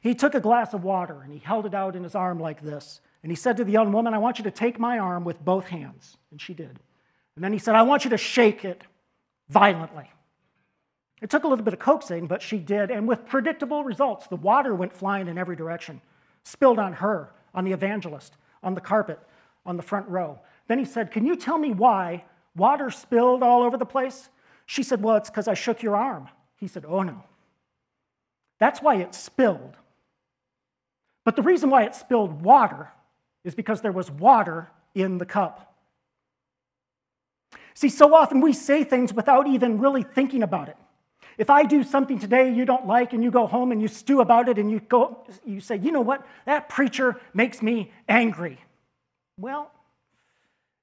He 0.00 0.14
took 0.14 0.34
a 0.34 0.40
glass 0.40 0.74
of 0.74 0.84
water 0.84 1.20
and 1.22 1.32
he 1.32 1.40
held 1.40 1.66
it 1.66 1.74
out 1.74 1.96
in 1.96 2.04
his 2.04 2.14
arm 2.14 2.38
like 2.38 2.62
this. 2.62 3.00
And 3.26 3.32
he 3.32 3.34
said 3.34 3.56
to 3.56 3.64
the 3.64 3.72
young 3.72 3.90
woman, 3.90 4.14
I 4.14 4.18
want 4.18 4.38
you 4.38 4.44
to 4.44 4.52
take 4.52 4.78
my 4.78 5.00
arm 5.00 5.24
with 5.24 5.44
both 5.44 5.66
hands. 5.66 6.16
And 6.30 6.40
she 6.40 6.54
did. 6.54 6.78
And 7.34 7.42
then 7.42 7.52
he 7.52 7.58
said, 7.58 7.74
I 7.74 7.82
want 7.82 8.04
you 8.04 8.10
to 8.10 8.16
shake 8.16 8.64
it 8.64 8.84
violently. 9.48 10.08
It 11.20 11.28
took 11.28 11.42
a 11.42 11.48
little 11.48 11.64
bit 11.64 11.74
of 11.74 11.80
coaxing, 11.80 12.28
but 12.28 12.40
she 12.40 12.58
did, 12.58 12.92
and 12.92 13.08
with 13.08 13.26
predictable 13.26 13.82
results. 13.82 14.28
The 14.28 14.36
water 14.36 14.76
went 14.76 14.92
flying 14.92 15.26
in 15.26 15.38
every 15.38 15.56
direction, 15.56 16.00
spilled 16.44 16.78
on 16.78 16.92
her, 16.92 17.32
on 17.52 17.64
the 17.64 17.72
evangelist, 17.72 18.36
on 18.62 18.76
the 18.76 18.80
carpet, 18.80 19.18
on 19.64 19.76
the 19.76 19.82
front 19.82 20.08
row. 20.08 20.38
Then 20.68 20.78
he 20.78 20.84
said, 20.84 21.10
Can 21.10 21.26
you 21.26 21.34
tell 21.34 21.58
me 21.58 21.72
why 21.72 22.22
water 22.54 22.92
spilled 22.92 23.42
all 23.42 23.64
over 23.64 23.76
the 23.76 23.84
place? 23.84 24.28
She 24.66 24.84
said, 24.84 25.02
Well, 25.02 25.16
it's 25.16 25.30
because 25.30 25.48
I 25.48 25.54
shook 25.54 25.82
your 25.82 25.96
arm. 25.96 26.28
He 26.60 26.68
said, 26.68 26.84
Oh, 26.86 27.02
no. 27.02 27.24
That's 28.60 28.80
why 28.80 28.98
it 28.98 29.16
spilled. 29.16 29.74
But 31.24 31.34
the 31.34 31.42
reason 31.42 31.70
why 31.70 31.82
it 31.82 31.96
spilled 31.96 32.42
water 32.42 32.92
is 33.46 33.54
because 33.54 33.80
there 33.80 33.92
was 33.92 34.10
water 34.10 34.68
in 34.94 35.18
the 35.18 35.24
cup. 35.24 35.74
See, 37.74 37.88
so 37.88 38.14
often 38.14 38.40
we 38.40 38.52
say 38.52 38.84
things 38.84 39.14
without 39.14 39.46
even 39.46 39.78
really 39.78 40.02
thinking 40.02 40.42
about 40.42 40.68
it. 40.68 40.76
If 41.38 41.48
I 41.48 41.62
do 41.64 41.84
something 41.84 42.18
today 42.18 42.52
you 42.52 42.64
don't 42.64 42.86
like 42.86 43.12
and 43.12 43.22
you 43.22 43.30
go 43.30 43.46
home 43.46 43.70
and 43.70 43.80
you 43.80 43.88
stew 43.88 44.20
about 44.20 44.48
it 44.48 44.58
and 44.58 44.70
you 44.70 44.80
go 44.80 45.24
you 45.44 45.60
say, 45.60 45.76
"You 45.76 45.92
know 45.92 46.00
what? 46.00 46.26
That 46.44 46.68
preacher 46.68 47.20
makes 47.34 47.62
me 47.62 47.92
angry." 48.08 48.58
Well, 49.38 49.70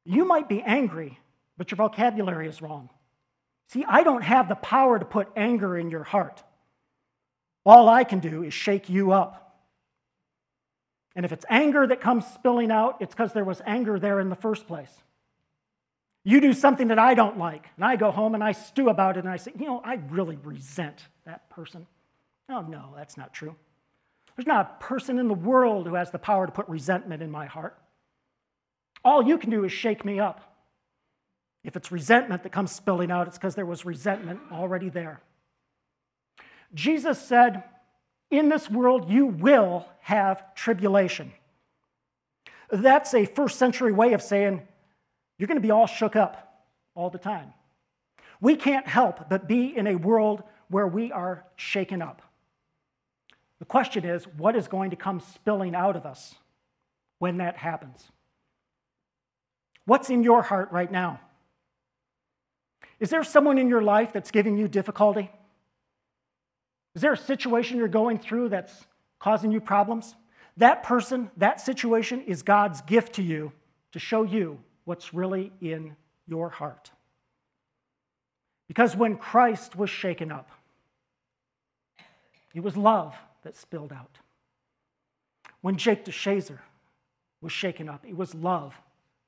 you 0.05 0.25
might 0.25 0.47
be 0.47 0.61
angry, 0.61 1.19
but 1.57 1.69
your 1.71 1.77
vocabulary 1.77 2.47
is 2.47 2.61
wrong. 2.61 2.89
See, 3.69 3.83
I 3.87 4.03
don't 4.03 4.21
have 4.21 4.47
the 4.47 4.55
power 4.55 4.99
to 4.99 5.05
put 5.05 5.27
anger 5.35 5.77
in 5.77 5.89
your 5.89 6.03
heart. 6.03 6.43
All 7.65 7.89
I 7.89 8.03
can 8.03 8.19
do 8.19 8.43
is 8.43 8.53
shake 8.53 8.89
you 8.89 9.11
up. 9.11 9.52
And 11.15 11.25
if 11.25 11.31
it's 11.31 11.45
anger 11.49 11.85
that 11.85 12.01
comes 12.01 12.25
spilling 12.25 12.71
out, 12.71 12.97
it's 12.99 13.13
because 13.13 13.33
there 13.33 13.43
was 13.43 13.61
anger 13.65 13.99
there 13.99 14.19
in 14.19 14.29
the 14.29 14.35
first 14.35 14.67
place. 14.67 14.91
You 16.23 16.39
do 16.39 16.53
something 16.53 16.87
that 16.87 16.99
I 16.99 17.13
don't 17.13 17.37
like, 17.37 17.67
and 17.75 17.83
I 17.83 17.97
go 17.97 18.09
home 18.09 18.33
and 18.33 18.43
I 18.43 18.53
stew 18.53 18.89
about 18.89 19.17
it 19.17 19.21
and 19.21 19.29
I 19.29 19.37
say, 19.37 19.51
you 19.59 19.65
know, 19.65 19.81
I 19.83 19.95
really 20.09 20.37
resent 20.37 21.07
that 21.25 21.49
person. 21.49 21.85
Oh, 22.49 22.61
no, 22.61 22.93
that's 22.95 23.17
not 23.17 23.33
true. 23.33 23.55
There's 24.35 24.47
not 24.47 24.77
a 24.79 24.83
person 24.83 25.19
in 25.19 25.27
the 25.27 25.33
world 25.33 25.85
who 25.85 25.95
has 25.95 26.11
the 26.11 26.19
power 26.19 26.45
to 26.45 26.51
put 26.51 26.67
resentment 26.67 27.21
in 27.21 27.29
my 27.29 27.45
heart. 27.45 27.77
All 29.05 29.21
you 29.21 29.37
can 29.37 29.49
do 29.49 29.65
is 29.65 29.71
shake 29.71 30.05
me 30.05 30.19
up. 30.19 30.55
If 31.63 31.75
it's 31.75 31.91
resentment 31.91 32.43
that 32.43 32.51
comes 32.51 32.71
spilling 32.71 33.11
out, 33.11 33.27
it's 33.27 33.37
because 33.37 33.55
there 33.55 33.65
was 33.65 33.85
resentment 33.85 34.39
already 34.51 34.89
there. 34.89 35.21
Jesus 36.73 37.21
said, 37.21 37.63
In 38.33 38.49
this 38.49 38.67
world 38.67 39.11
you 39.11 39.27
will 39.27 39.85
have 39.99 40.55
tribulation. 40.55 41.31
That's 42.71 43.13
a 43.13 43.25
first 43.25 43.59
century 43.59 43.91
way 43.91 44.13
of 44.13 44.23
saying 44.23 44.67
you're 45.37 45.45
going 45.45 45.61
to 45.61 45.61
be 45.61 45.69
all 45.69 45.85
shook 45.85 46.15
up 46.15 46.65
all 46.95 47.11
the 47.11 47.19
time. 47.19 47.53
We 48.41 48.55
can't 48.55 48.87
help 48.87 49.29
but 49.29 49.47
be 49.47 49.77
in 49.77 49.85
a 49.85 49.97
world 49.97 50.41
where 50.67 50.87
we 50.87 51.11
are 51.11 51.45
shaken 51.57 52.01
up. 52.01 52.23
The 53.59 53.65
question 53.65 54.03
is, 54.03 54.23
what 54.25 54.55
is 54.55 54.67
going 54.67 54.89
to 54.89 54.95
come 54.95 55.19
spilling 55.19 55.75
out 55.75 55.95
of 55.95 56.07
us 56.07 56.33
when 57.19 57.37
that 57.37 57.55
happens? 57.57 58.03
What's 59.85 60.09
in 60.09 60.23
your 60.23 60.41
heart 60.41 60.71
right 60.71 60.91
now? 60.91 61.21
Is 62.99 63.11
there 63.11 63.23
someone 63.23 63.59
in 63.59 63.69
your 63.69 63.83
life 63.83 64.11
that's 64.11 64.31
giving 64.31 64.57
you 64.57 64.67
difficulty? 64.67 65.29
Is 66.95 67.01
there 67.01 67.13
a 67.13 67.17
situation 67.17 67.77
you're 67.77 67.87
going 67.87 68.19
through 68.19 68.49
that's 68.49 68.85
causing 69.19 69.51
you 69.51 69.59
problems? 69.59 70.15
That 70.57 70.83
person, 70.83 71.31
that 71.37 71.59
situation 71.59 72.21
is 72.21 72.43
God's 72.43 72.81
gift 72.81 73.13
to 73.15 73.23
you 73.23 73.51
to 73.91 73.99
show 73.99 74.23
you 74.23 74.59
what's 74.85 75.13
really 75.13 75.51
in 75.61 75.95
your 76.27 76.49
heart. 76.49 76.91
Because 78.67 78.95
when 78.95 79.17
Christ 79.17 79.75
was 79.75 79.89
shaken 79.89 80.31
up, 80.31 80.49
it 82.53 82.61
was 82.61 82.77
love 82.77 83.15
that 83.43 83.55
spilled 83.55 83.91
out. 83.91 84.19
When 85.61 85.77
Jake 85.77 86.05
DeShazer 86.05 86.59
was 87.41 87.51
shaken 87.51 87.89
up, 87.89 88.05
it 88.05 88.15
was 88.15 88.35
love 88.35 88.75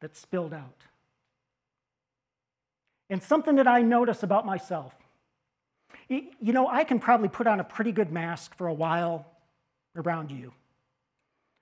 that 0.02 0.16
spilled 0.16 0.54
out. 0.54 0.84
And 3.10 3.22
something 3.22 3.56
that 3.56 3.68
I 3.68 3.82
notice 3.82 4.24
about 4.24 4.46
myself 4.46 4.94
you 6.10 6.54
know, 6.54 6.68
I 6.68 6.84
can 6.84 7.00
probably 7.00 7.30
put 7.30 7.48
on 7.48 7.60
a 7.60 7.64
pretty 7.64 7.92
good 7.92 8.12
mask 8.12 8.56
for 8.56 8.68
a 8.68 8.74
while 8.74 9.26
around 9.96 10.32
you. 10.32 10.54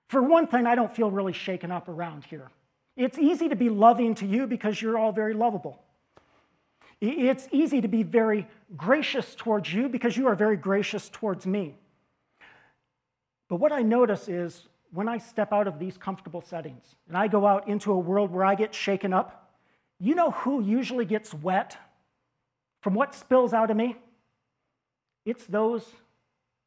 For 0.08 0.22
one 0.22 0.46
thing, 0.46 0.66
I 0.66 0.74
don't 0.74 0.94
feel 0.94 1.10
really 1.10 1.32
shaken 1.32 1.70
up 1.70 1.88
around 1.88 2.24
here. 2.24 2.50
It's 2.96 3.18
easy 3.18 3.48
to 3.48 3.56
be 3.56 3.68
loving 3.68 4.14
to 4.16 4.26
you 4.26 4.46
because 4.46 4.80
you're 4.80 4.98
all 4.98 5.12
very 5.12 5.34
lovable. 5.34 5.82
It's 7.00 7.48
easy 7.50 7.80
to 7.80 7.88
be 7.88 8.02
very 8.02 8.46
gracious 8.76 9.34
towards 9.34 9.72
you 9.72 9.88
because 9.88 10.16
you 10.16 10.28
are 10.28 10.34
very 10.34 10.56
gracious 10.56 11.08
towards 11.08 11.46
me. 11.46 11.74
But 13.48 13.56
what 13.56 13.72
I 13.72 13.82
notice 13.82 14.28
is 14.28 14.68
when 14.92 15.08
I 15.08 15.18
step 15.18 15.52
out 15.52 15.66
of 15.66 15.78
these 15.78 15.98
comfortable 15.98 16.40
settings 16.40 16.94
and 17.08 17.16
I 17.16 17.26
go 17.28 17.46
out 17.46 17.68
into 17.68 17.92
a 17.92 17.98
world 17.98 18.30
where 18.30 18.44
I 18.44 18.54
get 18.54 18.74
shaken 18.74 19.12
up, 19.12 19.50
you 19.98 20.14
know 20.14 20.30
who 20.30 20.62
usually 20.62 21.04
gets 21.04 21.34
wet 21.34 21.76
from 22.80 22.94
what 22.94 23.14
spills 23.14 23.52
out 23.52 23.70
of 23.70 23.76
me? 23.76 23.96
It's 25.24 25.46
those 25.46 25.84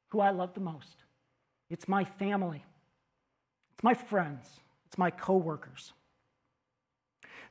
who 0.09 0.19
I 0.19 0.31
love 0.31 0.53
the 0.53 0.59
most. 0.59 1.03
It's 1.69 1.87
my 1.87 2.03
family. 2.03 2.63
It's 3.73 3.83
my 3.83 3.93
friends. 3.93 4.45
It's 4.87 4.97
my 4.97 5.11
coworkers. 5.11 5.93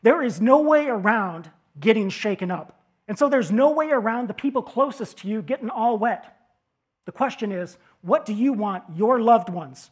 There 0.03 0.23
is 0.23 0.41
no 0.41 0.61
way 0.61 0.87
around 0.87 1.51
getting 1.79 2.09
shaken 2.09 2.51
up. 2.51 2.81
And 3.09 3.19
so 3.19 3.29
there's 3.29 3.53
no 3.53 3.71
way 3.71 3.91
around 3.91 4.29
the 4.29 4.35
people 4.35 4.63
closest 4.63 5.19
to 5.19 5.29
you 5.29 5.43
getting 5.43 5.71
all 5.71 5.99
wet. 5.99 6.37
The 7.05 7.13
question 7.13 7.53
is, 7.53 7.77
what 8.03 8.25
do 8.25 8.33
you 8.35 8.53
want 8.53 8.85
your 8.95 9.21
loved 9.21 9.49
ones 9.49 9.91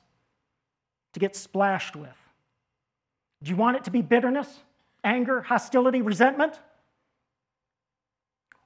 to 1.12 1.20
get 1.20 1.36
splashed 1.36 1.94
with? 1.94 2.16
Do 3.42 3.50
you 3.50 3.56
want 3.56 3.76
it 3.76 3.84
to 3.84 3.90
be 3.90 4.02
bitterness, 4.02 4.58
anger, 5.04 5.42
hostility, 5.42 6.02
resentment? 6.02 6.58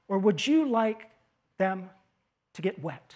Or 0.07 0.19
would 0.19 0.47
you 0.47 0.69
like 0.69 1.11
them 1.59 1.91
to 2.55 2.63
get 2.63 2.83
wet 2.83 3.15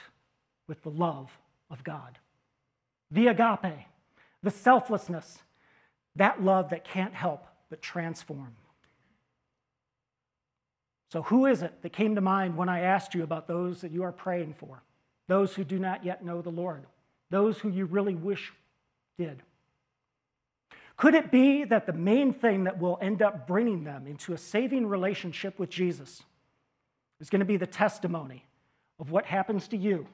with 0.68 0.82
the 0.82 0.90
love 0.90 1.30
of 1.70 1.84
God? 1.84 2.18
The 3.10 3.28
agape, 3.28 3.86
the 4.42 4.50
selflessness, 4.50 5.38
that 6.16 6.42
love 6.42 6.70
that 6.70 6.84
can't 6.84 7.14
help 7.14 7.46
but 7.70 7.82
transform. 7.82 8.54
So, 11.10 11.22
who 11.22 11.46
is 11.46 11.62
it 11.62 11.82
that 11.82 11.92
came 11.92 12.14
to 12.14 12.20
mind 12.22 12.56
when 12.56 12.70
I 12.70 12.80
asked 12.80 13.14
you 13.14 13.22
about 13.22 13.46
those 13.46 13.82
that 13.82 13.92
you 13.92 14.02
are 14.02 14.12
praying 14.12 14.54
for? 14.54 14.82
Those 15.28 15.54
who 15.54 15.62
do 15.62 15.78
not 15.78 16.04
yet 16.04 16.24
know 16.24 16.40
the 16.40 16.50
Lord? 16.50 16.86
Those 17.30 17.58
who 17.58 17.70
you 17.70 17.84
really 17.84 18.14
wish 18.14 18.52
did? 19.18 19.42
Could 20.96 21.14
it 21.14 21.30
be 21.30 21.64
that 21.64 21.86
the 21.86 21.92
main 21.92 22.32
thing 22.32 22.64
that 22.64 22.78
will 22.78 22.98
end 23.00 23.22
up 23.22 23.46
bringing 23.46 23.84
them 23.84 24.06
into 24.06 24.32
a 24.32 24.38
saving 24.38 24.86
relationship 24.86 25.58
with 25.58 25.68
Jesus 25.68 26.22
is 27.20 27.30
going 27.30 27.40
to 27.40 27.46
be 27.46 27.56
the 27.56 27.66
testimony 27.66 28.44
of 28.98 29.10
what 29.10 29.24
happens 29.24 29.68
to 29.68 29.76
you 29.76 30.06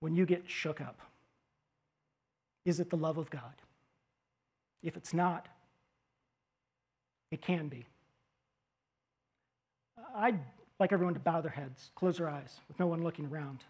when 0.00 0.14
you 0.14 0.26
get 0.26 0.42
shook 0.46 0.80
up? 0.80 1.00
Is 2.64 2.80
it 2.80 2.90
the 2.90 2.96
love 2.96 3.18
of 3.18 3.30
God? 3.30 3.54
If 4.82 4.96
it's 4.96 5.14
not, 5.14 5.46
it 7.30 7.40
can 7.40 7.68
be. 7.68 7.86
I'd 10.14 10.38
like 10.78 10.92
everyone 10.92 11.14
to 11.14 11.20
bow 11.20 11.40
their 11.40 11.50
heads, 11.50 11.90
close 11.94 12.18
their 12.18 12.28
eyes, 12.28 12.60
with 12.68 12.78
no 12.78 12.86
one 12.86 13.02
looking 13.02 13.26
around. 13.26 13.64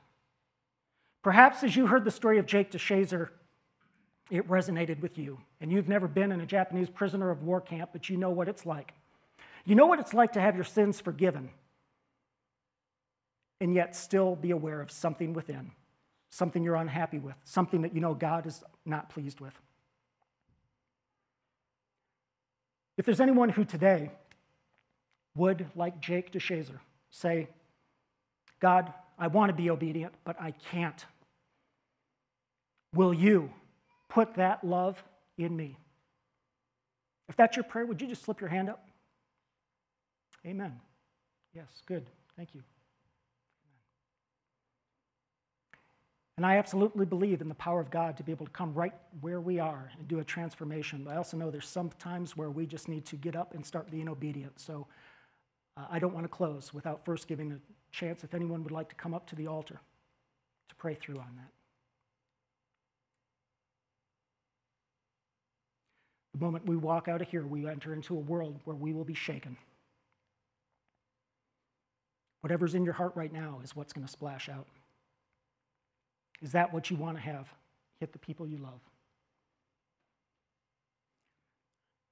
Perhaps 1.22 1.62
as 1.62 1.74
you 1.74 1.86
heard 1.86 2.04
the 2.04 2.10
story 2.10 2.38
of 2.38 2.46
Jake 2.46 2.70
DeShazer, 2.70 3.28
it 4.30 4.48
resonated 4.48 5.00
with 5.00 5.18
you. 5.18 5.38
And 5.60 5.70
you've 5.70 5.88
never 5.88 6.08
been 6.08 6.32
in 6.32 6.40
a 6.40 6.46
Japanese 6.46 6.90
prisoner 6.90 7.30
of 7.30 7.42
war 7.42 7.60
camp, 7.60 7.90
but 7.92 8.08
you 8.08 8.16
know 8.16 8.30
what 8.30 8.48
it's 8.48 8.66
like. 8.66 8.92
You 9.64 9.74
know 9.74 9.86
what 9.86 10.00
it's 10.00 10.12
like 10.14 10.32
to 10.32 10.40
have 10.40 10.54
your 10.54 10.64
sins 10.64 11.00
forgiven 11.00 11.48
and 13.64 13.74
yet 13.74 13.96
still 13.96 14.36
be 14.36 14.50
aware 14.50 14.82
of 14.82 14.90
something 14.90 15.32
within, 15.32 15.70
something 16.28 16.62
you're 16.62 16.74
unhappy 16.74 17.18
with, 17.18 17.34
something 17.44 17.80
that 17.80 17.94
you 17.94 18.00
know 18.02 18.12
God 18.12 18.46
is 18.46 18.62
not 18.84 19.08
pleased 19.08 19.40
with. 19.40 19.58
If 22.98 23.06
there's 23.06 23.22
anyone 23.22 23.48
who 23.48 23.64
today 23.64 24.10
would, 25.34 25.64
like 25.74 25.98
Jake 25.98 26.30
DeShazer, 26.30 26.78
say, 27.10 27.48
God, 28.60 28.92
I 29.18 29.28
want 29.28 29.48
to 29.48 29.54
be 29.54 29.70
obedient, 29.70 30.12
but 30.24 30.38
I 30.38 30.50
can't. 30.70 31.02
Will 32.92 33.14
you 33.14 33.50
put 34.10 34.34
that 34.34 34.62
love 34.62 35.02
in 35.38 35.56
me? 35.56 35.78
If 37.30 37.36
that's 37.36 37.56
your 37.56 37.64
prayer, 37.64 37.86
would 37.86 38.02
you 38.02 38.08
just 38.08 38.24
slip 38.24 38.42
your 38.42 38.50
hand 38.50 38.68
up? 38.68 38.86
Amen. 40.44 40.78
Yes, 41.54 41.68
good. 41.86 42.04
Thank 42.36 42.54
you. 42.54 42.62
And 46.36 46.44
I 46.44 46.56
absolutely 46.56 47.06
believe 47.06 47.40
in 47.40 47.48
the 47.48 47.54
power 47.54 47.80
of 47.80 47.90
God 47.90 48.16
to 48.16 48.24
be 48.24 48.32
able 48.32 48.46
to 48.46 48.52
come 48.52 48.74
right 48.74 48.94
where 49.20 49.40
we 49.40 49.60
are 49.60 49.90
and 49.96 50.08
do 50.08 50.18
a 50.18 50.24
transformation. 50.24 51.04
But 51.04 51.14
I 51.14 51.16
also 51.16 51.36
know 51.36 51.50
there's 51.50 51.68
some 51.68 51.90
times 51.98 52.36
where 52.36 52.50
we 52.50 52.66
just 52.66 52.88
need 52.88 53.04
to 53.06 53.16
get 53.16 53.36
up 53.36 53.54
and 53.54 53.64
start 53.64 53.88
being 53.88 54.08
obedient. 54.08 54.58
So 54.58 54.88
uh, 55.76 55.84
I 55.88 56.00
don't 56.00 56.12
want 56.12 56.24
to 56.24 56.28
close 56.28 56.74
without 56.74 57.04
first 57.04 57.28
giving 57.28 57.52
a 57.52 57.58
chance 57.92 58.24
if 58.24 58.34
anyone 58.34 58.64
would 58.64 58.72
like 58.72 58.88
to 58.88 58.96
come 58.96 59.14
up 59.14 59.26
to 59.28 59.36
the 59.36 59.46
altar 59.46 59.80
to 60.68 60.74
pray 60.74 60.94
through 60.94 61.18
on 61.18 61.36
that. 61.36 61.50
The 66.32 66.44
moment 66.44 66.66
we 66.66 66.76
walk 66.76 67.06
out 67.06 67.22
of 67.22 67.28
here, 67.28 67.46
we 67.46 67.68
enter 67.68 67.94
into 67.94 68.16
a 68.16 68.18
world 68.18 68.58
where 68.64 68.74
we 68.74 68.92
will 68.92 69.04
be 69.04 69.14
shaken. 69.14 69.56
Whatever's 72.40 72.74
in 72.74 72.84
your 72.84 72.92
heart 72.92 73.12
right 73.14 73.32
now 73.32 73.60
is 73.62 73.76
what's 73.76 73.92
going 73.92 74.04
to 74.04 74.10
splash 74.10 74.48
out. 74.48 74.66
Is 76.42 76.52
that 76.52 76.72
what 76.72 76.90
you 76.90 76.96
want 76.96 77.16
to 77.16 77.22
have? 77.22 77.48
Hit 78.00 78.12
the 78.12 78.18
people 78.18 78.46
you 78.46 78.58
love. 78.58 78.80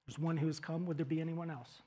There's 0.06 0.18
one 0.18 0.36
who 0.36 0.46
has 0.46 0.60
come. 0.60 0.86
Would 0.86 0.96
there 0.96 1.06
be 1.06 1.20
anyone 1.20 1.50
else? 1.50 1.82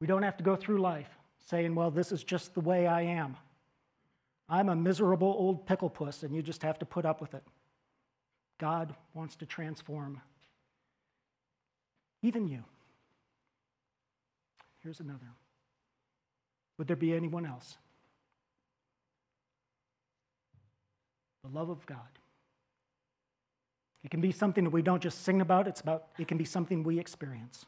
We 0.00 0.06
don't 0.06 0.22
have 0.22 0.36
to 0.36 0.44
go 0.44 0.56
through 0.56 0.80
life 0.80 1.08
saying, 1.46 1.74
well, 1.74 1.90
this 1.90 2.12
is 2.12 2.22
just 2.24 2.54
the 2.54 2.60
way 2.60 2.86
I 2.86 3.02
am. 3.02 3.36
I'm 4.48 4.68
a 4.68 4.76
miserable 4.76 5.34
old 5.38 5.66
pickle 5.66 5.90
puss, 5.90 6.22
and 6.22 6.34
you 6.34 6.42
just 6.42 6.62
have 6.62 6.78
to 6.80 6.86
put 6.86 7.04
up 7.04 7.20
with 7.20 7.34
it. 7.34 7.42
God 8.58 8.94
wants 9.14 9.36
to 9.36 9.46
transform 9.46 10.20
even 12.22 12.48
you. 12.48 12.64
Here's 14.82 15.00
another. 15.00 15.26
Would 16.78 16.88
there 16.88 16.96
be 16.96 17.14
anyone 17.14 17.46
else? 17.46 17.76
The 21.44 21.50
love 21.50 21.70
of 21.70 21.84
God. 21.86 21.98
It 24.04 24.10
can 24.10 24.20
be 24.20 24.32
something 24.32 24.64
that 24.64 24.70
we 24.70 24.82
don't 24.82 25.02
just 25.02 25.22
sing 25.22 25.40
about, 25.40 25.66
it's 25.66 25.80
about 25.80 26.06
it 26.18 26.28
can 26.28 26.38
be 26.38 26.44
something 26.44 26.82
we 26.82 26.98
experience. 26.98 27.66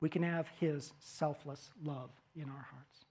We 0.00 0.08
can 0.08 0.22
have 0.22 0.46
his 0.60 0.92
selfless 0.98 1.70
love 1.82 2.10
in 2.36 2.44
our 2.44 2.66
hearts. 2.70 3.04